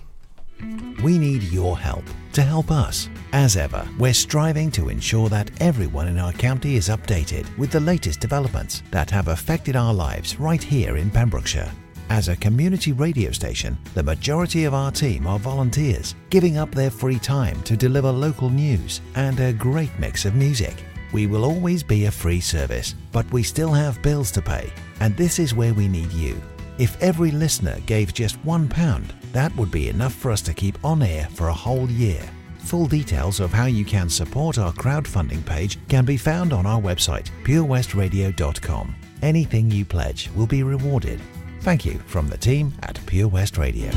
We 1.03 1.17
need 1.17 1.43
your 1.43 1.77
help 1.77 2.05
to 2.33 2.41
help 2.41 2.71
us. 2.71 3.09
As 3.33 3.57
ever, 3.57 3.87
we're 3.99 4.13
striving 4.13 4.71
to 4.71 4.89
ensure 4.89 5.29
that 5.29 5.51
everyone 5.61 6.07
in 6.07 6.17
our 6.17 6.31
county 6.33 6.75
is 6.75 6.89
updated 6.89 7.45
with 7.57 7.71
the 7.71 7.79
latest 7.79 8.19
developments 8.19 8.81
that 8.91 9.09
have 9.11 9.27
affected 9.27 9.75
our 9.75 9.93
lives 9.93 10.39
right 10.39 10.63
here 10.63 10.97
in 10.97 11.11
Pembrokeshire. 11.11 11.71
As 12.13 12.27
a 12.27 12.35
community 12.35 12.91
radio 12.91 13.31
station, 13.31 13.75
the 13.95 14.03
majority 14.03 14.65
of 14.65 14.75
our 14.75 14.91
team 14.91 15.25
are 15.25 15.39
volunteers, 15.39 16.13
giving 16.29 16.57
up 16.57 16.69
their 16.69 16.91
free 16.91 17.17
time 17.17 17.59
to 17.63 17.75
deliver 17.75 18.11
local 18.11 18.51
news 18.51 19.01
and 19.15 19.39
a 19.39 19.51
great 19.51 19.89
mix 19.97 20.23
of 20.23 20.35
music. 20.35 20.75
We 21.11 21.25
will 21.25 21.43
always 21.43 21.81
be 21.81 22.05
a 22.05 22.11
free 22.11 22.39
service, 22.39 22.93
but 23.11 23.25
we 23.33 23.41
still 23.41 23.71
have 23.71 24.03
bills 24.03 24.29
to 24.33 24.43
pay, 24.43 24.71
and 24.99 25.17
this 25.17 25.39
is 25.39 25.55
where 25.55 25.73
we 25.73 25.87
need 25.87 26.11
you. 26.11 26.39
If 26.77 27.01
every 27.01 27.31
listener 27.31 27.79
gave 27.87 28.13
just 28.13 28.39
£1, 28.45 29.07
that 29.31 29.55
would 29.55 29.71
be 29.71 29.89
enough 29.89 30.13
for 30.13 30.29
us 30.29 30.41
to 30.43 30.53
keep 30.53 30.77
on 30.85 31.01
air 31.01 31.27
for 31.33 31.47
a 31.47 31.59
whole 31.65 31.89
year. 31.89 32.21
Full 32.59 32.85
details 32.85 33.39
of 33.39 33.51
how 33.51 33.65
you 33.65 33.85
can 33.85 34.07
support 34.07 34.59
our 34.59 34.73
crowdfunding 34.73 35.43
page 35.47 35.79
can 35.87 36.05
be 36.05 36.17
found 36.17 36.53
on 36.53 36.67
our 36.67 36.79
website, 36.79 37.31
purewestradio.com. 37.43 38.95
Anything 39.23 39.71
you 39.71 39.83
pledge 39.83 40.29
will 40.35 40.45
be 40.45 40.61
rewarded. 40.61 41.19
Thank 41.63 41.85
you 41.85 41.97
from 42.07 42.27
the 42.27 42.37
team 42.37 42.73
at 42.83 42.99
Pure 43.05 43.29
West 43.29 43.57
Radio. 43.57 43.89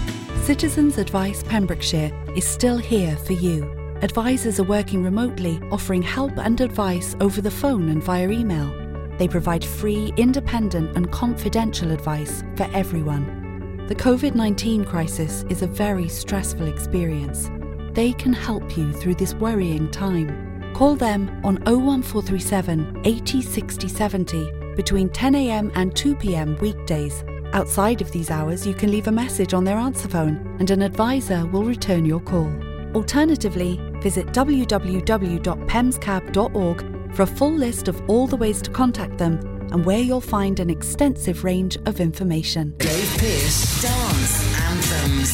Citizens 0.44 0.98
Advice 0.98 1.42
Pembrokeshire 1.42 2.12
is 2.36 2.46
still 2.46 2.78
here 2.78 3.16
for 3.16 3.32
you. 3.32 3.64
Advisors 4.02 4.60
are 4.60 4.68
working 4.68 5.02
remotely, 5.02 5.58
offering 5.72 6.00
help 6.00 6.38
and 6.38 6.60
advice 6.60 7.16
over 7.20 7.40
the 7.40 7.50
phone 7.50 7.88
and 7.88 8.04
via 8.04 8.30
email. 8.30 8.72
They 9.18 9.26
provide 9.26 9.64
free, 9.64 10.12
independent, 10.16 10.96
and 10.96 11.10
confidential 11.10 11.90
advice 11.90 12.44
for 12.54 12.68
everyone. 12.72 13.84
The 13.88 13.96
COVID 13.96 14.36
19 14.36 14.84
crisis 14.84 15.44
is 15.50 15.62
a 15.62 15.66
very 15.66 16.08
stressful 16.08 16.68
experience. 16.68 17.50
They 17.94 18.12
can 18.12 18.32
help 18.32 18.76
you 18.76 18.92
through 18.92 19.16
this 19.16 19.34
worrying 19.34 19.90
time. 19.90 20.72
Call 20.72 20.94
them 20.94 21.28
on 21.42 21.56
01437 21.64 23.02
80 23.04 23.42
60 23.42 23.88
70 23.88 24.52
between 24.76 25.08
10am 25.08 25.72
and 25.74 25.92
2pm 25.96 26.60
weekdays. 26.60 27.24
Outside 27.52 28.00
of 28.00 28.10
these 28.12 28.30
hours, 28.30 28.66
you 28.66 28.72
can 28.74 28.90
leave 28.90 29.06
a 29.08 29.12
message 29.12 29.52
on 29.54 29.64
their 29.64 29.78
answer 29.78 30.08
phone 30.08 30.56
and 30.58 30.70
an 30.70 30.82
advisor 30.82 31.46
will 31.46 31.64
return 31.64 32.04
your 32.04 32.20
call. 32.20 32.52
Alternatively, 32.94 33.80
visit 34.02 34.26
www.pemscab.org 34.28 37.14
for 37.14 37.22
a 37.22 37.26
full 37.26 37.52
list 37.52 37.88
of 37.88 38.02
all 38.08 38.26
the 38.26 38.36
ways 38.36 38.60
to 38.62 38.70
contact 38.70 39.18
them 39.18 39.38
and 39.72 39.84
where 39.84 40.00
you'll 40.00 40.20
find 40.20 40.60
an 40.60 40.70
extensive 40.70 41.42
range 41.44 41.76
of 41.86 42.00
information. 42.00 42.74
Dave 42.78 43.16
Pearce 43.18 43.82
Dance 43.82 44.60
Anthems. 44.62 45.32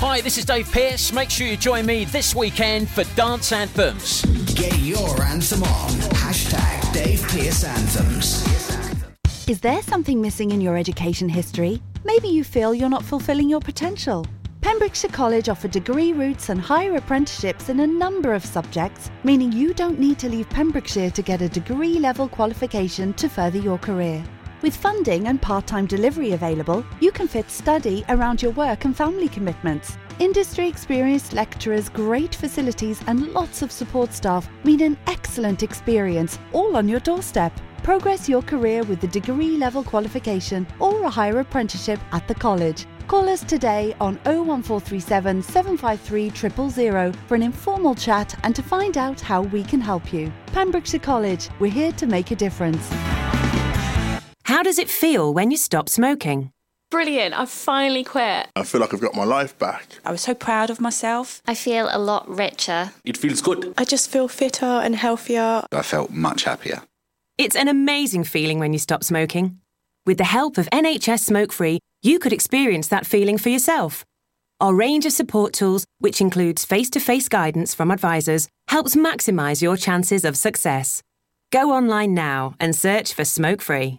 Hi, 0.00 0.20
this 0.20 0.38
is 0.38 0.44
Dave 0.44 0.70
Pearce. 0.70 1.12
Make 1.12 1.30
sure 1.30 1.46
you 1.46 1.56
join 1.56 1.86
me 1.86 2.04
this 2.04 2.34
weekend 2.34 2.90
for 2.90 3.04
Dance 3.16 3.52
Anthems. 3.52 4.22
Get 4.54 4.76
your 4.78 5.22
anthem 5.22 5.62
on. 5.62 5.90
Hashtag 6.12 6.92
Dave 6.92 7.22
Pearce 7.28 7.64
Anthems. 7.64 8.93
Is 9.46 9.60
there 9.60 9.82
something 9.82 10.22
missing 10.22 10.52
in 10.52 10.62
your 10.62 10.78
education 10.78 11.28
history? 11.28 11.82
Maybe 12.02 12.28
you 12.28 12.44
feel 12.44 12.74
you're 12.74 12.88
not 12.88 13.04
fulfilling 13.04 13.50
your 13.50 13.60
potential. 13.60 14.24
Pembrokeshire 14.62 15.10
College 15.10 15.50
offer 15.50 15.68
degree 15.68 16.14
routes 16.14 16.48
and 16.48 16.58
higher 16.58 16.96
apprenticeships 16.96 17.68
in 17.68 17.80
a 17.80 17.86
number 17.86 18.32
of 18.32 18.42
subjects, 18.42 19.10
meaning 19.22 19.52
you 19.52 19.74
don't 19.74 20.00
need 20.00 20.18
to 20.20 20.30
leave 20.30 20.48
Pembrokeshire 20.48 21.10
to 21.10 21.20
get 21.20 21.42
a 21.42 21.48
degree 21.50 21.98
level 21.98 22.26
qualification 22.26 23.12
to 23.14 23.28
further 23.28 23.58
your 23.58 23.76
career. 23.76 24.24
With 24.62 24.74
funding 24.74 25.28
and 25.28 25.42
part 25.42 25.66
time 25.66 25.84
delivery 25.84 26.32
available, 26.32 26.82
you 27.00 27.12
can 27.12 27.28
fit 27.28 27.50
study 27.50 28.02
around 28.08 28.40
your 28.40 28.52
work 28.52 28.86
and 28.86 28.96
family 28.96 29.28
commitments. 29.28 29.98
Industry 30.20 30.68
experienced 30.68 31.34
lecturers, 31.34 31.90
great 31.90 32.34
facilities, 32.34 33.02
and 33.08 33.30
lots 33.34 33.60
of 33.60 33.70
support 33.70 34.14
staff 34.14 34.48
mean 34.64 34.80
an 34.80 34.96
excellent 35.06 35.62
experience, 35.62 36.38
all 36.54 36.78
on 36.78 36.88
your 36.88 37.00
doorstep. 37.00 37.52
Progress 37.84 38.30
your 38.30 38.40
career 38.40 38.82
with 38.84 39.02
the 39.02 39.08
degree 39.08 39.58
level 39.58 39.84
qualification 39.84 40.66
or 40.80 41.02
a 41.04 41.10
higher 41.10 41.40
apprenticeship 41.40 42.00
at 42.12 42.26
the 42.26 42.34
college. 42.34 42.86
Call 43.08 43.28
us 43.28 43.44
today 43.44 43.94
on 44.00 44.14
01437 44.24 45.42
753 45.42 46.30
000 46.90 47.12
for 47.26 47.34
an 47.34 47.42
informal 47.42 47.94
chat 47.94 48.34
and 48.42 48.56
to 48.56 48.62
find 48.62 48.96
out 48.96 49.20
how 49.20 49.42
we 49.42 49.62
can 49.62 49.82
help 49.82 50.14
you. 50.14 50.32
Pembrokeshire 50.46 50.98
College, 50.98 51.50
we're 51.60 51.70
here 51.70 51.92
to 51.92 52.06
make 52.06 52.30
a 52.30 52.34
difference. 52.34 52.88
How 54.44 54.62
does 54.62 54.78
it 54.78 54.88
feel 54.88 55.34
when 55.34 55.50
you 55.50 55.58
stop 55.58 55.90
smoking? 55.90 56.52
Brilliant, 56.90 57.38
I've 57.38 57.50
finally 57.50 58.02
quit. 58.02 58.46
I 58.56 58.62
feel 58.62 58.80
like 58.80 58.94
I've 58.94 59.00
got 59.02 59.14
my 59.14 59.24
life 59.24 59.58
back. 59.58 59.98
I 60.06 60.10
was 60.10 60.22
so 60.22 60.32
proud 60.32 60.70
of 60.70 60.80
myself. 60.80 61.42
I 61.46 61.54
feel 61.54 61.90
a 61.90 61.98
lot 61.98 62.26
richer. 62.26 62.92
It 63.04 63.18
feels 63.18 63.42
good. 63.42 63.74
I 63.76 63.84
just 63.84 64.08
feel 64.08 64.26
fitter 64.28 64.64
and 64.64 64.96
healthier. 64.96 65.66
I 65.70 65.82
felt 65.82 66.10
much 66.10 66.44
happier. 66.44 66.80
It's 67.36 67.56
an 67.56 67.66
amazing 67.66 68.22
feeling 68.22 68.60
when 68.60 68.72
you 68.72 68.78
stop 68.78 69.02
smoking. 69.02 69.58
With 70.06 70.18
the 70.18 70.24
help 70.24 70.56
of 70.56 70.70
NHS 70.70 71.18
Smoke 71.18 71.52
Free, 71.52 71.80
you 72.00 72.20
could 72.20 72.32
experience 72.32 72.86
that 72.88 73.06
feeling 73.06 73.38
for 73.38 73.48
yourself. 73.48 74.04
Our 74.60 74.72
range 74.72 75.04
of 75.04 75.10
support 75.10 75.52
tools, 75.52 75.84
which 75.98 76.20
includes 76.20 76.64
face 76.64 76.88
to 76.90 77.00
face 77.00 77.28
guidance 77.28 77.74
from 77.74 77.90
advisors, 77.90 78.46
helps 78.68 78.94
maximise 78.94 79.60
your 79.60 79.76
chances 79.76 80.24
of 80.24 80.36
success. 80.36 81.02
Go 81.50 81.72
online 81.72 82.14
now 82.14 82.54
and 82.60 82.72
search 82.72 83.12
for 83.12 83.24
Smoke 83.24 83.62
Free. 83.62 83.98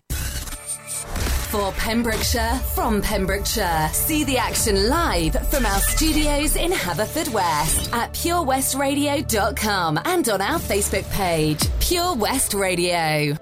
For 1.55 1.71
Pembrokeshire, 1.71 2.59
from 2.73 3.01
Pembrokeshire, 3.01 3.89
see 3.93 4.25
the 4.25 4.37
action 4.37 4.89
live 4.89 5.35
from 5.49 5.65
our 5.65 5.79
studios 5.79 6.57
in 6.57 6.69
Haverfordwest 6.69 7.93
at 7.93 8.11
purewestradio.com 8.13 9.99
and 10.03 10.27
on 10.27 10.41
our 10.41 10.59
Facebook 10.59 11.09
page, 11.13 11.61
Pure 11.79 12.15
West 12.15 12.53
Radio. 12.53 13.37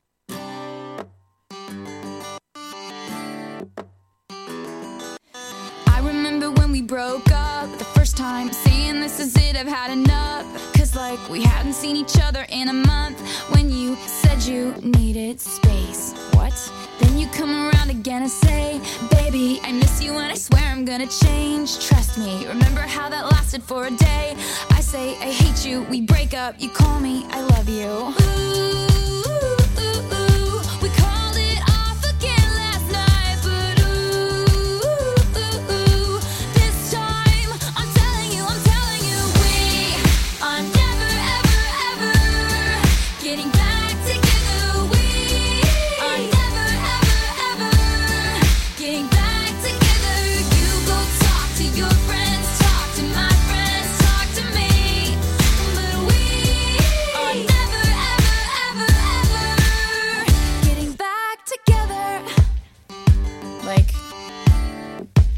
I 5.88 6.00
remember 6.00 6.52
when 6.52 6.72
we 6.72 6.84
broke 6.84 7.32
up 7.32 7.76
the 7.80 7.86
first 7.96 8.16
time, 8.16 8.54
saying 8.54 9.02
this 9.02 9.20
is 9.20 9.36
it, 9.38 9.56
I've 9.56 9.66
had 9.66 9.90
enough. 9.90 10.46
Cause 10.76 10.96
like 10.96 11.18
we 11.32 11.42
hadn't 11.42 11.74
seen 11.74 11.96
each 11.96 12.20
other 12.22 12.46
in 12.50 12.70
a 12.70 12.74
month 12.74 13.20
when 13.50 13.72
you 13.72 13.96
said 14.06 14.44
you 14.44 14.76
needed 14.84 15.42
space. 15.42 16.13
Then 17.00 17.18
you 17.18 17.28
come 17.28 17.50
around 17.50 17.90
again 17.90 18.22
and 18.22 18.32
say, 18.32 18.80
Baby, 19.10 19.60
I 19.64 19.72
miss 19.72 20.02
you 20.04 20.14
and 20.14 20.32
I 20.32 20.36
swear 20.36 20.64
I'm 20.64 20.86
gonna 20.86 21.08
change. 21.08 21.86
Trust 21.88 22.18
me, 22.18 22.48
remember 22.48 22.82
how 22.82 23.10
that 23.10 23.26
lasted 23.32 23.64
for 23.64 23.86
a 23.86 23.92
day? 23.92 24.36
I 24.70 24.82
say, 24.82 25.16
I 25.18 25.32
hate 25.32 25.66
you, 25.66 25.84
we 25.84 26.02
break 26.02 26.34
up, 26.34 26.56
you 26.60 26.70
call 26.70 27.00
me, 27.00 27.26
I 27.30 27.42
love 27.42 27.68
you. 27.70 28.14
Ooh. 28.90 28.93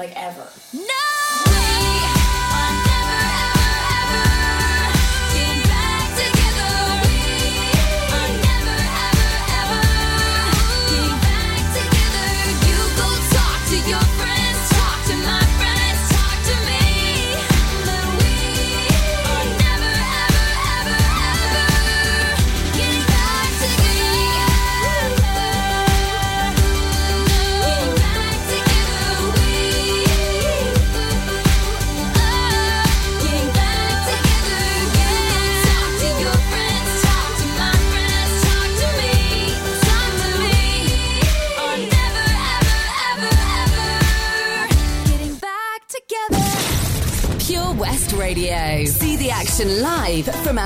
like 0.00 0.16
ever. 0.16 0.48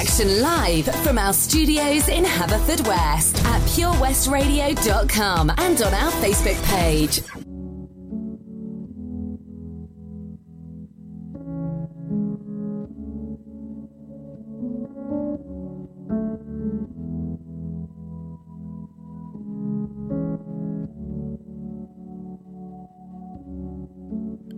Action 0.00 0.40
live 0.40 0.86
from 1.04 1.18
our 1.18 1.32
studios 1.34 2.08
in 2.08 2.24
Haverfordwest 2.24 3.44
at 3.44 3.60
purewestradio.com 3.68 5.50
and 5.58 5.82
on 5.82 5.92
our 5.92 6.12
Facebook 6.12 6.62
page. 6.64 7.20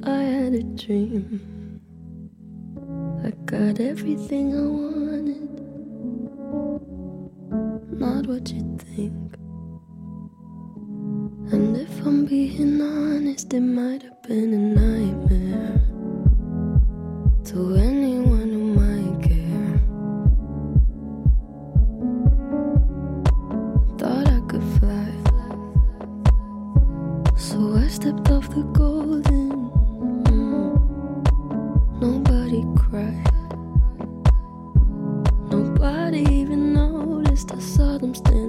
I 0.04 0.22
had 0.22 0.54
a 0.54 0.62
dream. 0.62 1.80
I 3.24 3.30
got 3.44 3.80
everything 3.80 4.54
I 4.56 4.60
wanted. 4.60 4.81
Noticed. 38.02 38.26
I 38.28 38.41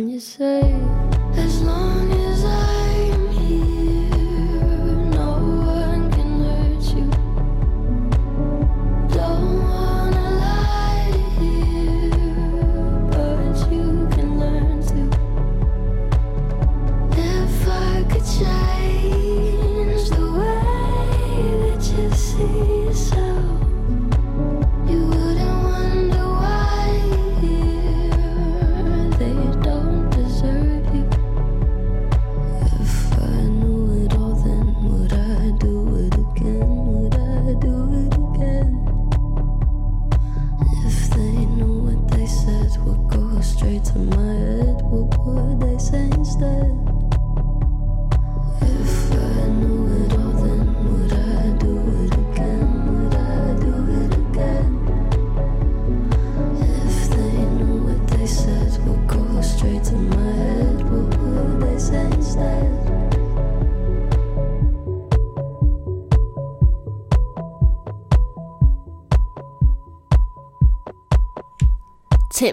And 0.00 0.10
you 0.10 0.18
say, 0.18 0.62
as 1.36 1.60
long 1.60 2.10
as 2.10 2.19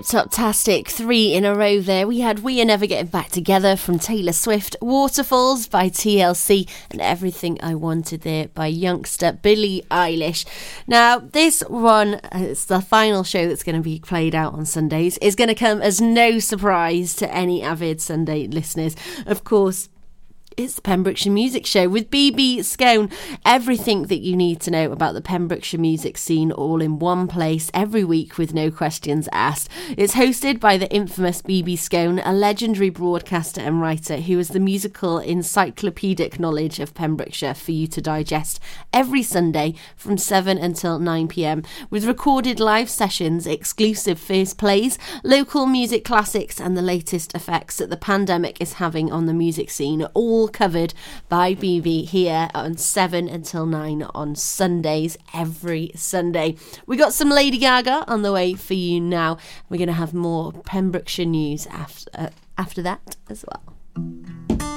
Tip 0.08 0.20
Top 0.20 0.32
Tastic, 0.32 0.88
three 0.88 1.34
in 1.34 1.44
a 1.44 1.54
row 1.54 1.82
there. 1.82 2.08
We 2.08 2.22
had 2.22 2.40
We 2.40 2.62
Are 2.62 2.66
Never 2.66 2.86
Getting 2.86 3.08
Back 3.08 3.28
Together 3.28 3.76
from 3.76 4.00
Taylor 4.00 4.32
Swift, 4.32 4.78
Waterfalls 4.82 5.68
by 5.68 5.90
TLC, 5.90 6.70
and 6.90 7.02
Everything 7.02 7.58
I 7.62 7.76
Wanted 7.76 8.22
there 8.22 8.48
by 8.48 8.68
youngster 8.68 9.34
Billie 9.34 9.84
Eilish. 9.92 10.46
Now, 10.88 11.20
this 11.20 11.60
one, 11.68 12.22
it's 12.32 12.64
the 12.64 12.80
final 12.80 13.26
show 13.26 13.50
that's 13.50 13.64
going 13.64 13.76
to 13.76 13.82
be 13.82 14.00
played 14.00 14.34
out 14.34 14.54
on 14.54 14.66
Sundays, 14.66 15.18
is 15.18 15.36
going 15.36 15.50
to 15.50 15.56
come 15.56 15.82
as 15.82 16.00
no 16.00 16.40
surprise 16.40 17.14
to 17.18 17.30
any 17.34 17.62
avid 17.62 18.00
Sunday 18.00 18.48
listeners. 18.48 18.96
Of 19.26 19.44
course, 19.44 19.90
it's 20.58 20.74
the 20.74 20.82
Pembrokeshire 20.82 21.32
Music 21.32 21.68
Show 21.68 21.88
with 21.88 22.10
BB 22.10 22.64
Scone. 22.64 23.12
Everything 23.46 24.08
that 24.08 24.22
you 24.22 24.36
need 24.36 24.60
to 24.62 24.72
know 24.72 24.92
about 24.92 25.14
the 25.14 25.22
Pembrokeshire 25.22 25.80
music 25.80 26.18
scene 26.18 26.52
all 26.52 26.82
in 26.82 26.98
one 26.98 27.28
place 27.28 27.70
every 27.76 28.04
week 28.04 28.40
with 28.40 28.56
no 28.56 28.72
questions 28.72 29.30
asked. 29.32 29.70
It's 29.96 30.16
hosted 30.16 30.60
by 30.60 30.78
the 30.78 30.92
infamous 30.92 31.44
BB 31.44 31.78
Scone, 31.78 32.18
a 32.26 32.34
legendary 32.34 32.90
broadcaster 32.90 33.62
and 33.62 33.80
writer 33.80 34.18
who 34.18 34.38
has 34.38 34.48
the 34.48 34.60
musical 34.60 35.20
encyclopedic 35.20 36.40
knowledge 36.40 36.80
of 36.80 36.96
Pembrokeshire 36.96 37.54
for 37.54 37.72
you 37.72 37.86
to 37.86 38.02
digest 38.02 38.60
every 38.92 39.22
Sunday 39.22 39.76
from 39.96 40.18
7 40.18 40.58
until 40.58 40.98
9 40.98 41.28
pm 41.28 41.62
with 41.92 42.06
recorded 42.06 42.60
live 42.60 42.90
sessions, 42.90 43.46
exclusive 43.46 44.20
first 44.20 44.58
plays, 44.58 44.98
local 45.24 45.68
music 45.68 46.04
classics, 46.04 46.60
and 46.60 46.76
the 46.76 46.82
latest 46.82 47.36
effects 47.36 47.78
that 47.78 47.92
the 47.92 47.96
pandemic 47.98 48.60
is 48.60 48.74
having 48.74 49.12
on 49.12 49.28
the 49.28 49.36
music 49.36 49.70
scene 49.70 50.02
all 50.16 50.47
covered 50.48 50.94
by 51.30 51.56
BB 51.56 52.08
here 52.08 52.50
on 52.54 52.78
7 52.78 53.28
until 53.28 53.66
9 53.66 54.04
on 54.14 54.36
Sundays, 54.36 55.18
every 55.34 55.92
Sunday. 55.96 56.56
We 56.86 56.98
got 56.98 57.14
some 57.14 57.30
Lady 57.30 57.58
Gaga 57.58 58.06
on 58.08 58.22
the 58.22 58.32
way 58.32 58.54
for 58.54 58.74
you 58.74 59.00
now. 59.00 59.38
We're 59.70 59.78
going 59.78 59.88
to 59.88 59.94
have 59.94 60.14
more 60.14 60.52
Pembrokeshire 60.52 61.26
news 61.26 61.68
after, 61.68 62.10
uh, 62.14 62.30
after 62.58 62.82
that 62.82 63.18
as 63.30 63.46
well. 63.48 64.77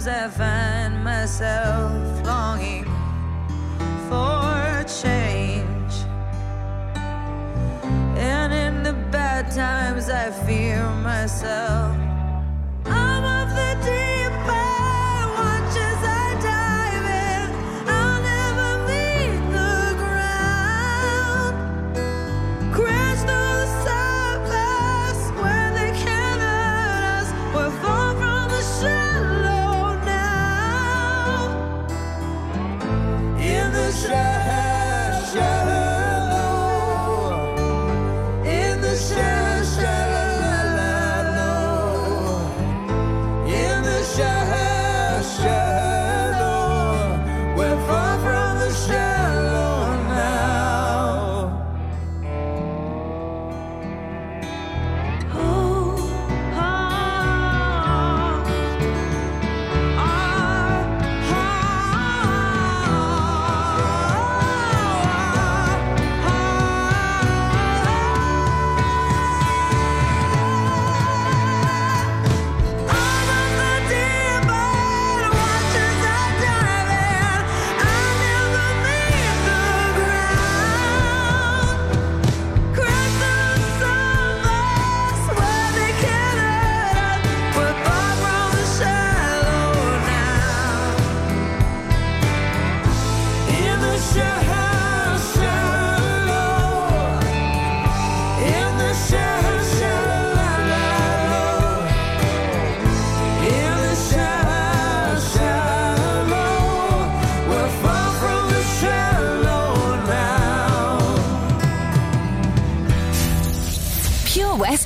times, 0.00 0.08
I 0.08 0.28
find 0.28 1.04
myself 1.04 2.26
longing 2.26 2.84
for 4.08 4.84
change. 5.02 5.94
And 8.16 8.52
in 8.52 8.82
the 8.82 8.94
bad 9.10 9.50
times, 9.50 10.08
I 10.08 10.30
fear 10.30 10.88
myself. 11.02 11.79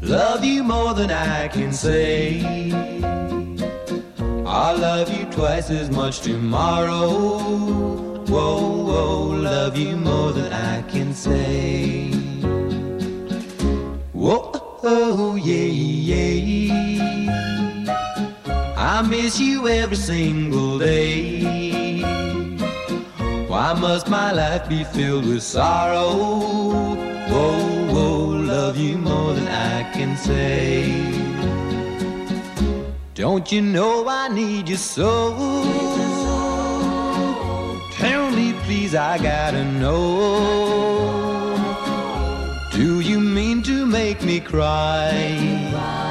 Love 0.00 0.44
you 0.44 0.64
more 0.64 0.94
than 0.94 1.10
I 1.10 1.48
can 1.48 1.72
say. 1.72 2.40
I'll 4.46 4.78
love 4.78 5.12
you 5.16 5.24
twice 5.26 5.70
as 5.70 5.90
much 5.90 6.20
tomorrow. 6.20 7.38
Whoa, 8.26 8.84
whoa, 8.84 9.26
love 9.26 9.76
you 9.76 9.96
more 9.96 10.32
than 10.32 10.52
I 10.52 10.82
can 10.90 11.12
say. 11.14 12.10
Whoa, 14.12 14.50
oh, 14.82 15.36
yeah, 15.36 15.54
yeah. 15.54 17.59
I 18.92 19.02
miss 19.02 19.38
you 19.38 19.68
every 19.68 19.94
single 19.94 20.76
day. 20.76 22.02
Why 23.46 23.72
must 23.72 24.08
my 24.08 24.32
life 24.32 24.68
be 24.68 24.82
filled 24.82 25.26
with 25.26 25.44
sorrow? 25.44 26.16
Whoa, 27.30 27.94
whoa, 27.94 28.16
love 28.52 28.76
you 28.76 28.98
more 28.98 29.32
than 29.34 29.46
I 29.46 29.84
can 29.92 30.16
say. 30.16 30.90
Don't 33.14 33.52
you 33.52 33.62
know 33.62 34.08
I 34.08 34.26
need 34.26 34.68
you 34.68 34.76
so? 34.76 35.36
Tell 37.92 38.28
me, 38.32 38.54
please, 38.64 38.96
I 38.96 39.18
gotta 39.18 39.64
know. 39.64 40.00
Do 42.72 42.98
you 42.98 43.20
mean 43.20 43.62
to 43.62 43.86
make 43.86 44.20
me 44.24 44.40
cry? 44.40 46.09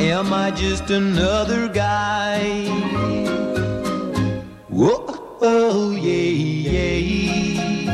Am 0.00 0.32
I 0.32 0.50
just 0.50 0.90
another 0.90 1.68
guy? 1.68 2.64
Whoa, 4.68 5.04
oh, 5.40 5.96
yeah, 5.96 6.70
yeah. 6.70 7.90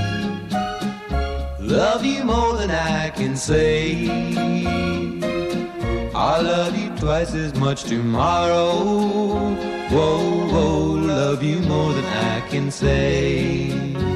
Love 1.60 2.04
you 2.04 2.24
more 2.24 2.56
than 2.56 2.70
I 2.70 3.10
can 3.10 3.36
say. 3.36 4.08
I'll 6.14 6.42
love 6.42 6.78
you 6.78 6.90
twice 6.96 7.34
as 7.34 7.54
much 7.54 7.84
tomorrow. 7.84 8.84
Whoa, 9.90 10.46
whoa, 10.52 10.80
love 11.12 11.24
love 11.34 11.42
you 11.42 11.58
more 11.62 11.92
than 11.92 12.04
I 12.04 12.40
can 12.48 12.70
say. 12.70 14.13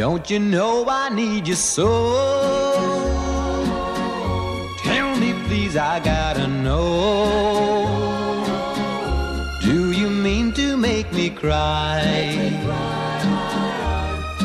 Don't 0.00 0.30
you 0.30 0.38
know 0.38 0.86
I 0.88 1.10
need 1.10 1.46
you 1.46 1.54
so? 1.54 1.86
Tell 4.78 5.14
me, 5.20 5.34
please, 5.44 5.76
I 5.76 6.00
gotta 6.00 6.48
know. 6.48 7.86
Do 9.60 9.92
you 9.92 10.08
mean 10.08 10.54
to 10.54 10.78
make 10.78 11.12
me 11.12 11.28
cry? 11.28 12.00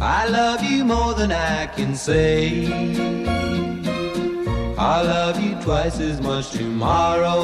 I 0.00 0.26
love 0.26 0.64
you 0.64 0.86
more 0.86 1.12
than 1.12 1.32
I 1.32 1.66
can 1.66 1.94
say. 1.94 3.17
I'll 4.80 5.04
love 5.04 5.40
you 5.42 5.60
twice 5.60 5.98
as 5.98 6.20
much 6.20 6.50
tomorrow. 6.50 7.42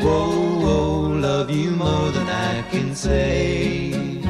Whoa, 0.00 0.60
whoa, 0.60 1.00
love 1.20 1.50
you 1.50 1.72
more 1.72 2.10
than 2.10 2.26
I 2.26 2.62
can 2.70 2.94
say. 2.94 4.25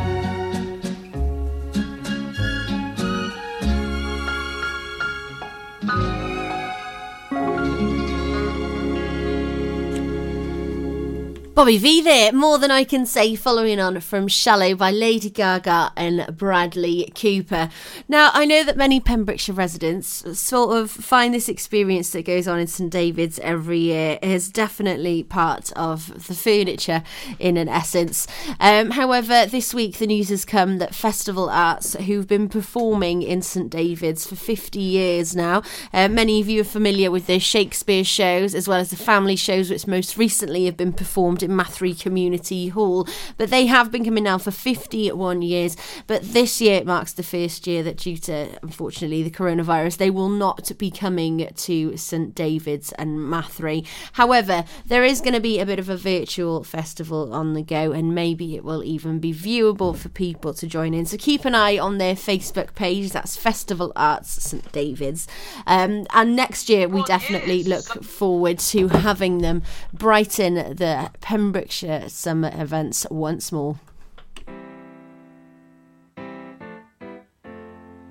Bobby 11.57 11.79
Vee 11.79 12.03
there, 12.03 12.35
more 12.35 12.59
than 12.59 12.71
I 12.71 12.85
can 12.85 13.07
say, 13.07 13.35
following 13.35 13.81
on 13.81 13.99
from 14.03 14.29
Shallow 14.29 14.75
by 14.75 14.91
Lady 14.91 15.31
Gaga 15.31 15.91
and 15.97 16.37
Bradley 16.37 17.11
Cooper. 17.15 17.71
Now, 18.07 18.31
I 18.35 18.45
know 18.45 18.63
that 18.63 18.77
many 18.77 19.01
Pembrokeshire 19.01 19.55
residents 19.55 20.39
sort 20.39 20.77
of 20.77 20.91
find 20.91 21.33
this 21.33 21.49
experience 21.49 22.11
that 22.11 22.27
goes 22.27 22.47
on 22.47 22.59
in 22.59 22.67
St 22.67 22.93
David's 22.93 23.39
every 23.39 23.79
year 23.79 24.19
is 24.21 24.51
definitely 24.51 25.23
part 25.23 25.73
of 25.73 26.27
the 26.29 26.35
furniture 26.35 27.03
in 27.39 27.57
an 27.57 27.71
essence. 27.71 28.27
Um, 28.61 28.91
however, 28.91 29.47
this 29.47 29.73
week 29.73 29.97
the 29.97 30.07
news 30.07 30.29
has 30.29 30.45
come 30.45 30.77
that 30.77 30.95
Festival 30.95 31.49
Arts, 31.49 31.95
who've 31.95 32.29
been 32.29 32.51
performing 32.51 33.23
in 33.23 33.41
St 33.41 33.71
David's 33.71 34.27
for 34.27 34.37
50 34.37 34.79
years 34.79 35.35
now, 35.35 35.63
uh, 35.95 36.07
many 36.07 36.39
of 36.39 36.51
you 36.51 36.61
are 36.61 36.65
familiar 36.65 37.11
with 37.11 37.27
their 37.27 37.41
Shakespeare 37.41 38.05
shows 38.05 38.55
as 38.55 38.69
well 38.69 38.79
as 38.79 38.91
the 38.91 38.97
family 38.97 39.37
shows, 39.37 39.71
which 39.71 39.87
most 39.87 40.19
recently 40.19 40.67
have 40.67 40.77
been 40.77 40.93
performed 40.93 41.46
Mathry 41.49 41.99
Community 41.99 42.69
Hall. 42.69 43.07
But 43.37 43.51
they 43.51 43.67
have 43.67 43.91
been 43.91 44.05
coming 44.05 44.25
now 44.25 44.39
for 44.39 44.51
51 44.51 45.43
years. 45.43 45.77
But 46.07 46.23
this 46.23 46.61
year 46.61 46.77
it 46.77 46.87
marks 46.87 47.13
the 47.13 47.23
first 47.23 47.67
year 47.67 47.83
that, 47.83 47.99
due 47.99 48.17
to 48.19 48.59
unfortunately 48.63 49.23
the 49.23 49.31
coronavirus, 49.31 49.99
they 49.99 50.11
will 50.11 50.29
not 50.29 50.77
be 50.79 50.91
coming 50.91 51.49
to 51.55 51.97
St 51.97 52.35
David's 52.35 52.93
and 52.93 53.19
Mathry. 53.19 53.87
However, 54.13 54.65
there 54.87 55.05
is 55.05 55.21
going 55.21 55.35
to 55.35 55.41
be 55.41 55.59
a 55.59 55.67
bit 55.67 55.79
of 55.79 55.89
a 55.89 55.97
virtual 55.97 56.65
festival 56.65 57.33
on 57.33 57.55
the 57.55 57.63
go, 57.63 57.93
and 57.93 58.15
maybe 58.15 58.57
it 58.57 58.65
will 58.65 58.85
even 58.85 59.19
be 59.19 59.33
viewable 59.33 59.97
for 59.97 60.09
people 60.09 60.55
to 60.55 60.67
join 60.67 60.95
in. 60.95 61.07
So 61.07 61.17
keep 61.17 61.45
an 61.45 61.55
eye 61.55 61.79
on 61.79 61.99
their 61.99 62.15
Facebook 62.15 62.75
page. 62.75 63.11
That's 63.11 63.37
Festival 63.37 63.93
Arts 63.97 64.43
St 64.43 64.71
David's. 64.73 65.27
Um, 65.67 66.07
and 66.13 66.37
next 66.37 66.69
year, 66.69 66.89
we 66.89 67.03
definitely 67.05 67.65
look 67.65 68.05
forward 68.05 68.59
to 68.59 68.89
having 68.89 69.39
them 69.39 69.63
brighten 69.93 70.55
the 70.55 71.11
Pembrokeshire 71.37 72.09
summer 72.09 72.51
events 72.55 73.07
once 73.11 73.53
more. 73.53 73.79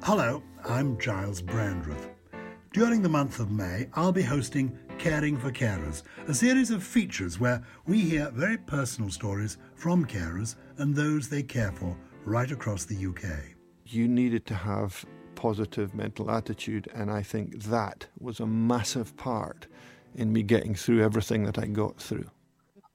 Hello, 0.03 0.43
I'm 0.63 0.99
Giles 0.99 1.41
Brandreth. 1.41 2.09
During 2.71 3.01
the 3.01 3.09
month 3.09 3.39
of 3.39 3.49
May, 3.49 3.89
I'll 3.95 4.11
be 4.11 4.21
hosting 4.21 4.77
Caring 4.99 5.39
for 5.39 5.51
Carers, 5.51 6.03
a 6.27 6.35
series 6.35 6.69
of 6.69 6.83
features 6.83 7.39
where 7.39 7.63
we 7.87 7.99
hear 7.99 8.29
very 8.29 8.59
personal 8.59 9.09
stories 9.09 9.57
from 9.73 10.05
carers 10.05 10.55
and 10.77 10.95
those 10.95 11.27
they 11.27 11.41
care 11.41 11.71
for 11.71 11.97
right 12.25 12.51
across 12.51 12.85
the 12.85 13.07
UK. 13.07 13.23
you 13.87 14.07
needed 14.07 14.45
to 14.45 14.53
have 14.53 15.03
positive 15.33 15.95
mental 15.95 16.29
attitude 16.29 16.87
and 16.93 17.09
i 17.11 17.21
think 17.21 17.63
that 17.63 18.07
was 18.19 18.39
a 18.39 18.45
massive 18.45 19.17
part 19.17 19.67
in 20.15 20.31
me 20.31 20.41
getting 20.41 20.73
through 20.73 21.03
everything 21.03 21.43
that 21.43 21.57
i 21.57 21.65
got 21.65 21.97
through 21.97 22.29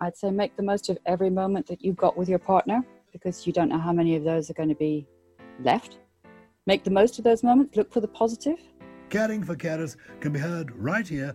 I'd 0.02 0.16
say 0.16 0.30
make 0.30 0.56
the 0.56 0.62
most 0.62 0.88
of 0.88 0.98
every 1.04 1.28
moment 1.28 1.66
that 1.66 1.84
you've 1.84 1.96
got 1.96 2.16
with 2.16 2.28
your 2.28 2.38
partner 2.38 2.82
because 3.12 3.46
you 3.46 3.52
don't 3.52 3.68
know 3.68 3.78
how 3.78 3.92
many 3.92 4.16
of 4.16 4.24
those 4.24 4.48
are 4.48 4.54
going 4.54 4.70
to 4.70 4.74
be 4.74 5.06
left. 5.62 5.98
Make 6.66 6.84
the 6.84 6.90
most 6.90 7.18
of 7.18 7.24
those 7.24 7.42
moments, 7.42 7.76
look 7.76 7.92
for 7.92 8.00
the 8.00 8.08
positive. 8.08 8.58
Caring 9.10 9.42
for 9.42 9.56
Carers 9.56 9.96
can 10.20 10.32
be 10.32 10.38
heard 10.38 10.70
right 10.74 11.06
here 11.06 11.34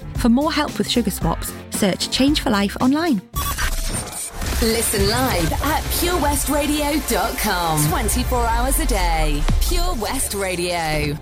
For 0.21 0.29
more 0.29 0.53
help 0.53 0.77
with 0.77 0.87
sugar 0.87 1.09
swaps, 1.09 1.51
search 1.71 2.11
Change 2.11 2.41
for 2.41 2.51
Life 2.51 2.77
online. 2.79 3.23
Listen 4.61 5.09
live 5.09 5.51
at 5.51 5.81
purewestradio.com. 5.97 7.89
24 7.89 8.45
hours 8.45 8.79
a 8.79 8.85
day. 8.85 9.41
Pure 9.61 9.95
West 9.95 10.35
Radio. 10.35 11.17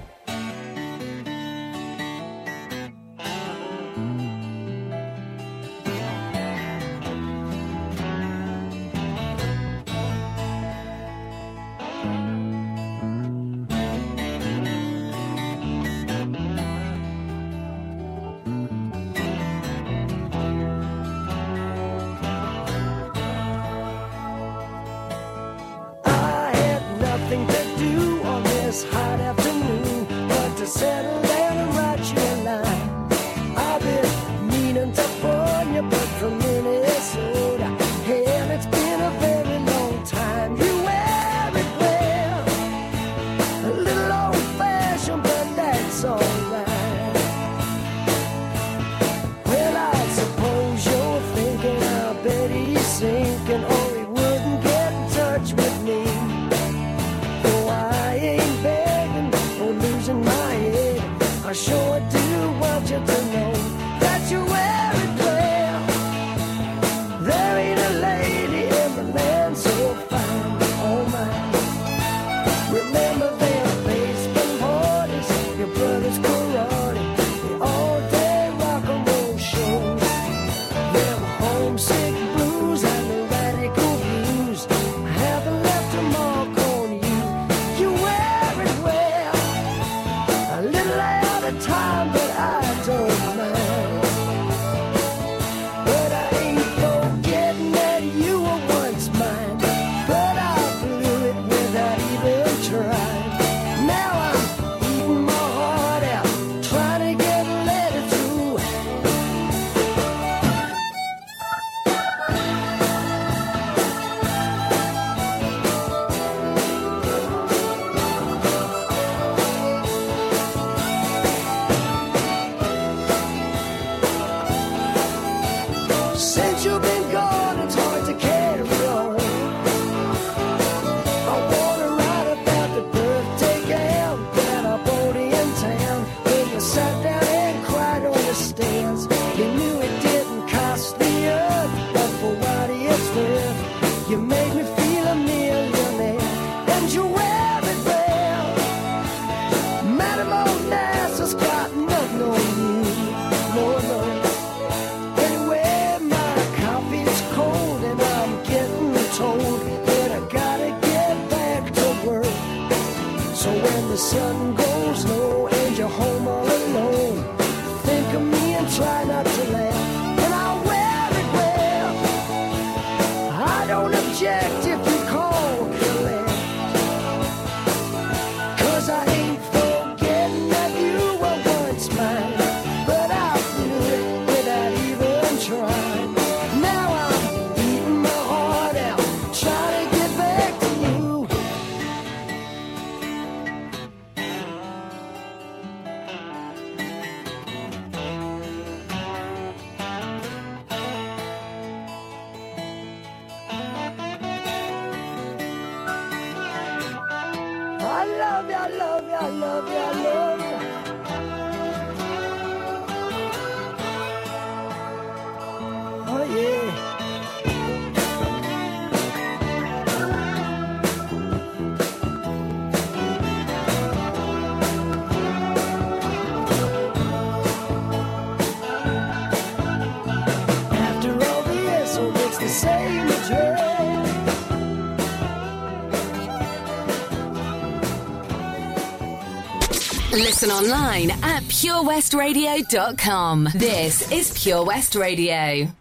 us 240.39 240.43
and 240.43 240.51
online 240.51 241.11
at 241.11 241.43
purewestradio.com. 241.43 243.49
This 243.55 244.11
is 244.11 244.31
Pure 244.41 244.65
West 244.65 244.95
Radio. 244.95 245.78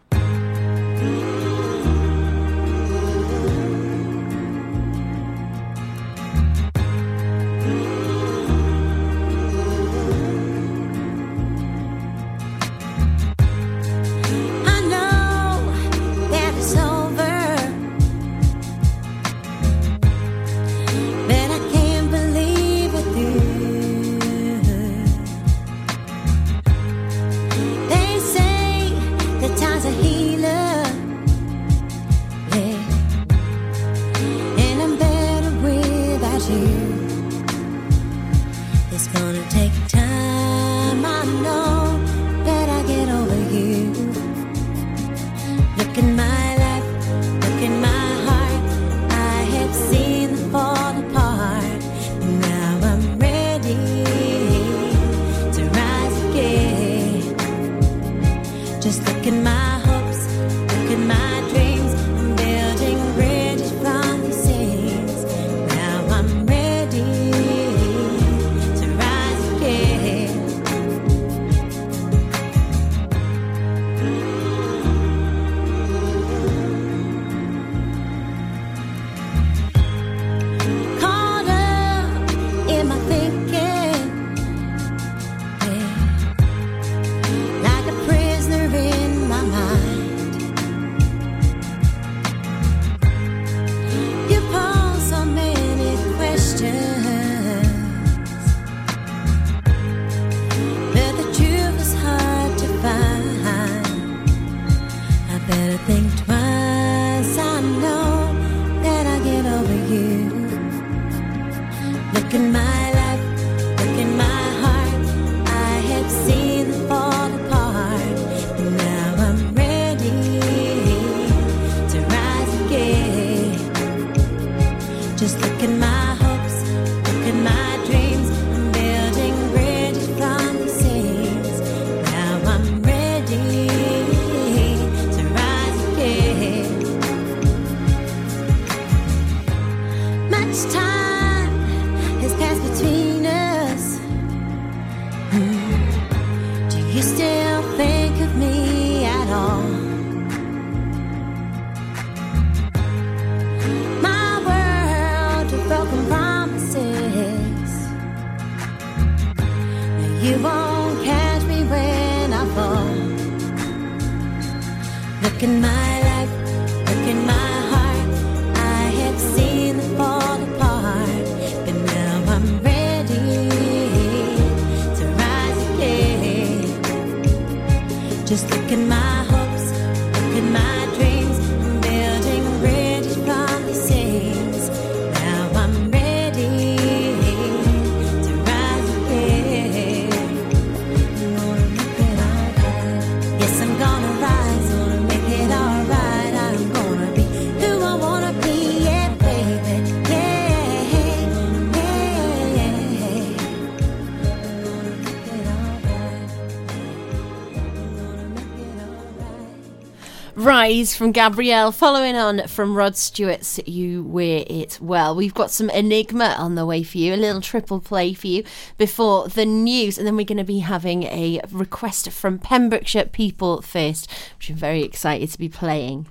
Rise 210.68 210.94
from 210.94 211.12
Gabrielle, 211.12 211.72
following 211.72 212.14
on 212.14 212.46
from 212.46 212.74
Rod 212.74 212.94
Stewart's 212.94 213.58
You 213.64 214.02
Wear 214.02 214.44
It 214.46 214.78
Well. 214.82 215.16
We've 215.16 215.32
got 215.32 215.50
some 215.50 215.70
Enigma 215.70 216.36
on 216.36 216.56
the 216.56 216.66
way 216.66 216.82
for 216.82 216.98
you, 216.98 217.14
a 217.14 217.16
little 217.16 217.40
triple 217.40 217.80
play 217.80 218.12
for 218.12 218.26
you 218.26 218.44
before 218.76 219.28
the 219.28 219.46
news, 219.46 219.96
and 219.96 220.06
then 220.06 220.14
we're 220.14 220.26
going 220.26 220.36
to 220.36 220.44
be 220.44 220.58
having 220.58 221.04
a 221.04 221.40
request 221.50 222.10
from 222.10 222.38
Pembrokeshire 222.38 223.06
People 223.06 223.62
First, 223.62 224.10
which 224.36 224.50
I'm 224.50 224.56
very 224.56 224.82
excited 224.82 225.30
to 225.30 225.38
be 225.38 225.48
playing. 225.48 226.04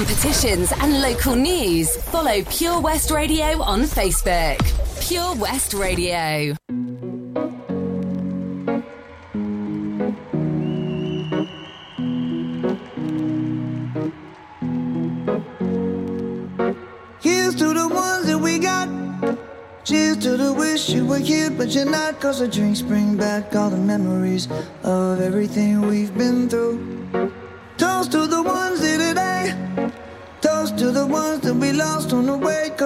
Competitions 0.00 0.72
and 0.80 1.02
local 1.02 1.36
news, 1.36 1.94
follow 2.04 2.42
Pure 2.44 2.80
West 2.80 3.10
Radio 3.10 3.60
on 3.60 3.82
Facebook. 3.82 4.56
Pure 5.06 5.34
West 5.34 5.74
Radio. 5.74 6.56
Here's 17.20 17.54
to 17.56 17.74
the 17.74 17.86
ones 17.92 18.24
that 18.24 18.40
we 18.40 18.58
got. 18.58 18.88
Cheers 19.84 20.16
to 20.18 20.38
the 20.38 20.54
wish 20.54 20.88
you 20.88 21.04
were 21.04 21.18
here, 21.18 21.50
but 21.50 21.68
you're 21.74 21.84
not. 21.84 22.18
Cause 22.20 22.38
the 22.38 22.48
drinks 22.48 22.80
bring 22.80 23.18
back 23.18 23.54
all 23.54 23.68
the 23.68 23.76
memories 23.76 24.48
of 24.82 25.20
everything 25.20 25.82
we've 25.82 26.16
been 26.16 26.48
through. 26.48 26.99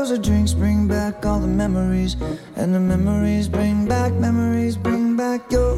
Cause 0.00 0.08
the 0.08 0.16
drinks 0.16 0.54
bring 0.54 0.88
back 0.88 1.26
all 1.26 1.40
the 1.40 1.46
memories. 1.46 2.16
And 2.56 2.74
the 2.74 2.80
memories 2.80 3.48
bring 3.48 3.86
back, 3.86 4.14
memories 4.14 4.74
bring 4.74 5.14
back 5.14 5.52
your. 5.52 5.76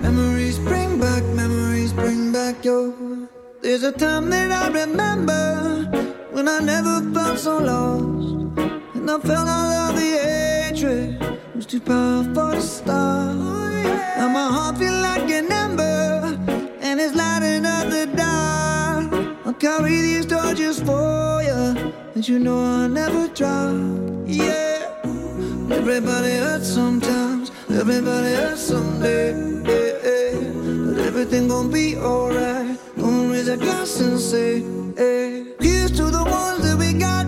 Memories 0.00 0.58
bring 0.58 0.98
back, 0.98 1.22
memories 1.42 1.92
bring 1.92 2.32
back 2.32 2.64
your. 2.64 2.92
There's 3.62 3.84
a 3.84 3.92
time 3.92 4.28
that 4.30 4.50
I 4.50 4.66
remember 4.82 5.84
when 6.32 6.48
I 6.48 6.58
never 6.58 7.08
felt 7.14 7.38
so 7.38 7.58
lost. 7.58 8.58
And 8.96 9.08
I 9.08 9.18
felt 9.20 9.48
all 9.48 9.70
of 9.86 9.94
the 9.94 10.10
hatred 10.26 11.38
was 11.54 11.66
too 11.66 11.78
powerful 11.78 12.50
to 12.50 12.60
stop. 12.60 13.36
Now 14.18 14.28
my 14.28 14.48
heart 14.50 14.78
feel 14.78 15.00
like 15.00 15.30
an 15.30 15.52
ember 15.52 16.27
and 16.98 17.06
it's 17.06 17.16
lighting 17.16 17.64
up 17.64 17.88
the 17.90 18.06
dark. 18.16 19.12
I'll 19.46 19.54
carry 19.54 20.00
these 20.00 20.26
torches 20.26 20.80
for 20.80 21.42
you, 21.42 21.92
and 22.14 22.28
you 22.28 22.38
know 22.40 22.58
I'll 22.58 22.88
never 22.88 23.28
drop. 23.28 23.76
Yeah, 24.26 25.02
everybody 25.70 26.32
hurts 26.32 26.68
sometimes, 26.68 27.52
everybody 27.70 28.34
hurts 28.34 28.62
someday. 28.62 29.30
Yeah, 29.62 30.08
yeah. 30.08 30.86
But 30.86 30.98
everything 31.06 31.48
gon' 31.48 31.70
be 31.70 31.96
alright. 31.96 32.76
Gonna 32.96 33.32
raise 33.32 33.48
a 33.48 33.56
glass 33.56 34.00
and 34.00 34.18
say, 34.18 34.62
hey. 34.96 35.46
Here's 35.60 35.92
to 35.92 36.04
the 36.04 36.24
ones 36.24 36.62
that 36.64 36.76
we 36.78 36.94
got. 36.94 37.26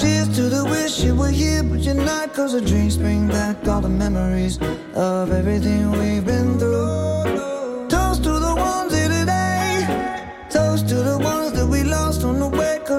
Cheers 0.00 0.34
to 0.36 0.48
the 0.48 0.64
wish 0.64 1.00
you 1.00 1.14
were 1.14 1.28
here, 1.28 1.62
but 1.62 1.78
you're 1.80 1.94
not. 1.94 2.34
Cause 2.34 2.52
the 2.52 2.60
drinks 2.60 2.96
bring 2.96 3.28
back 3.28 3.68
all 3.68 3.80
the 3.80 3.88
memories 3.88 4.58
of 4.94 5.30
everything 5.30 5.92
we've 5.92 6.24
been 6.24 6.58
through. 6.58 7.53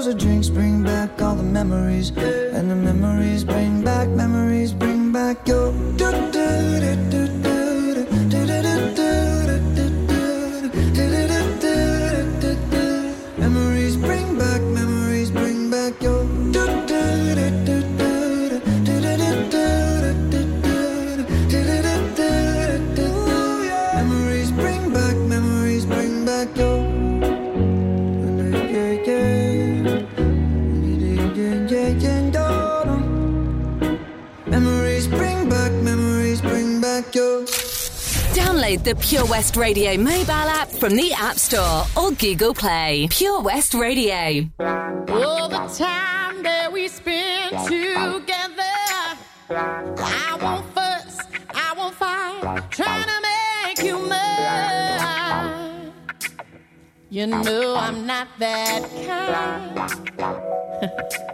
The 0.05 0.13
drinks 0.13 0.49
bring 0.49 0.83
back 0.83 1.19
all 1.19 1.35
the 1.35 1.41
memories. 1.41 2.09
And 2.09 2.69
the 2.69 2.75
memories 2.75 3.43
bring 3.43 3.83
back, 3.83 4.07
memories 4.09 4.71
bring 4.71 5.11
back 5.11 5.47
your. 5.47 5.73
Pure 38.99 39.25
West 39.27 39.55
Radio 39.55 39.97
mobile 39.97 40.31
app 40.31 40.69
from 40.69 40.95
the 40.95 41.13
App 41.13 41.37
Store 41.37 41.83
or 41.95 42.11
Google 42.11 42.53
Play. 42.53 43.07
Pure 43.09 43.41
West 43.41 43.73
Radio. 43.73 44.49
All 44.59 45.47
the 45.47 45.67
time 45.77 46.41
that 46.43 46.69
we 46.71 46.87
spend 46.87 47.51
together, 47.67 48.63
I 49.49 50.37
won't 50.41 50.65
fuss, 50.73 51.19
I 51.53 51.73
won't 51.77 51.95
fight, 51.95 52.71
trying 52.71 53.03
to 53.03 53.21
make 53.21 53.83
you 53.83 53.99
mine. 54.07 55.93
You 57.09 57.27
know 57.27 57.75
I'm 57.75 58.05
not 58.07 58.27
that 58.39 58.81
kind. 60.17 61.21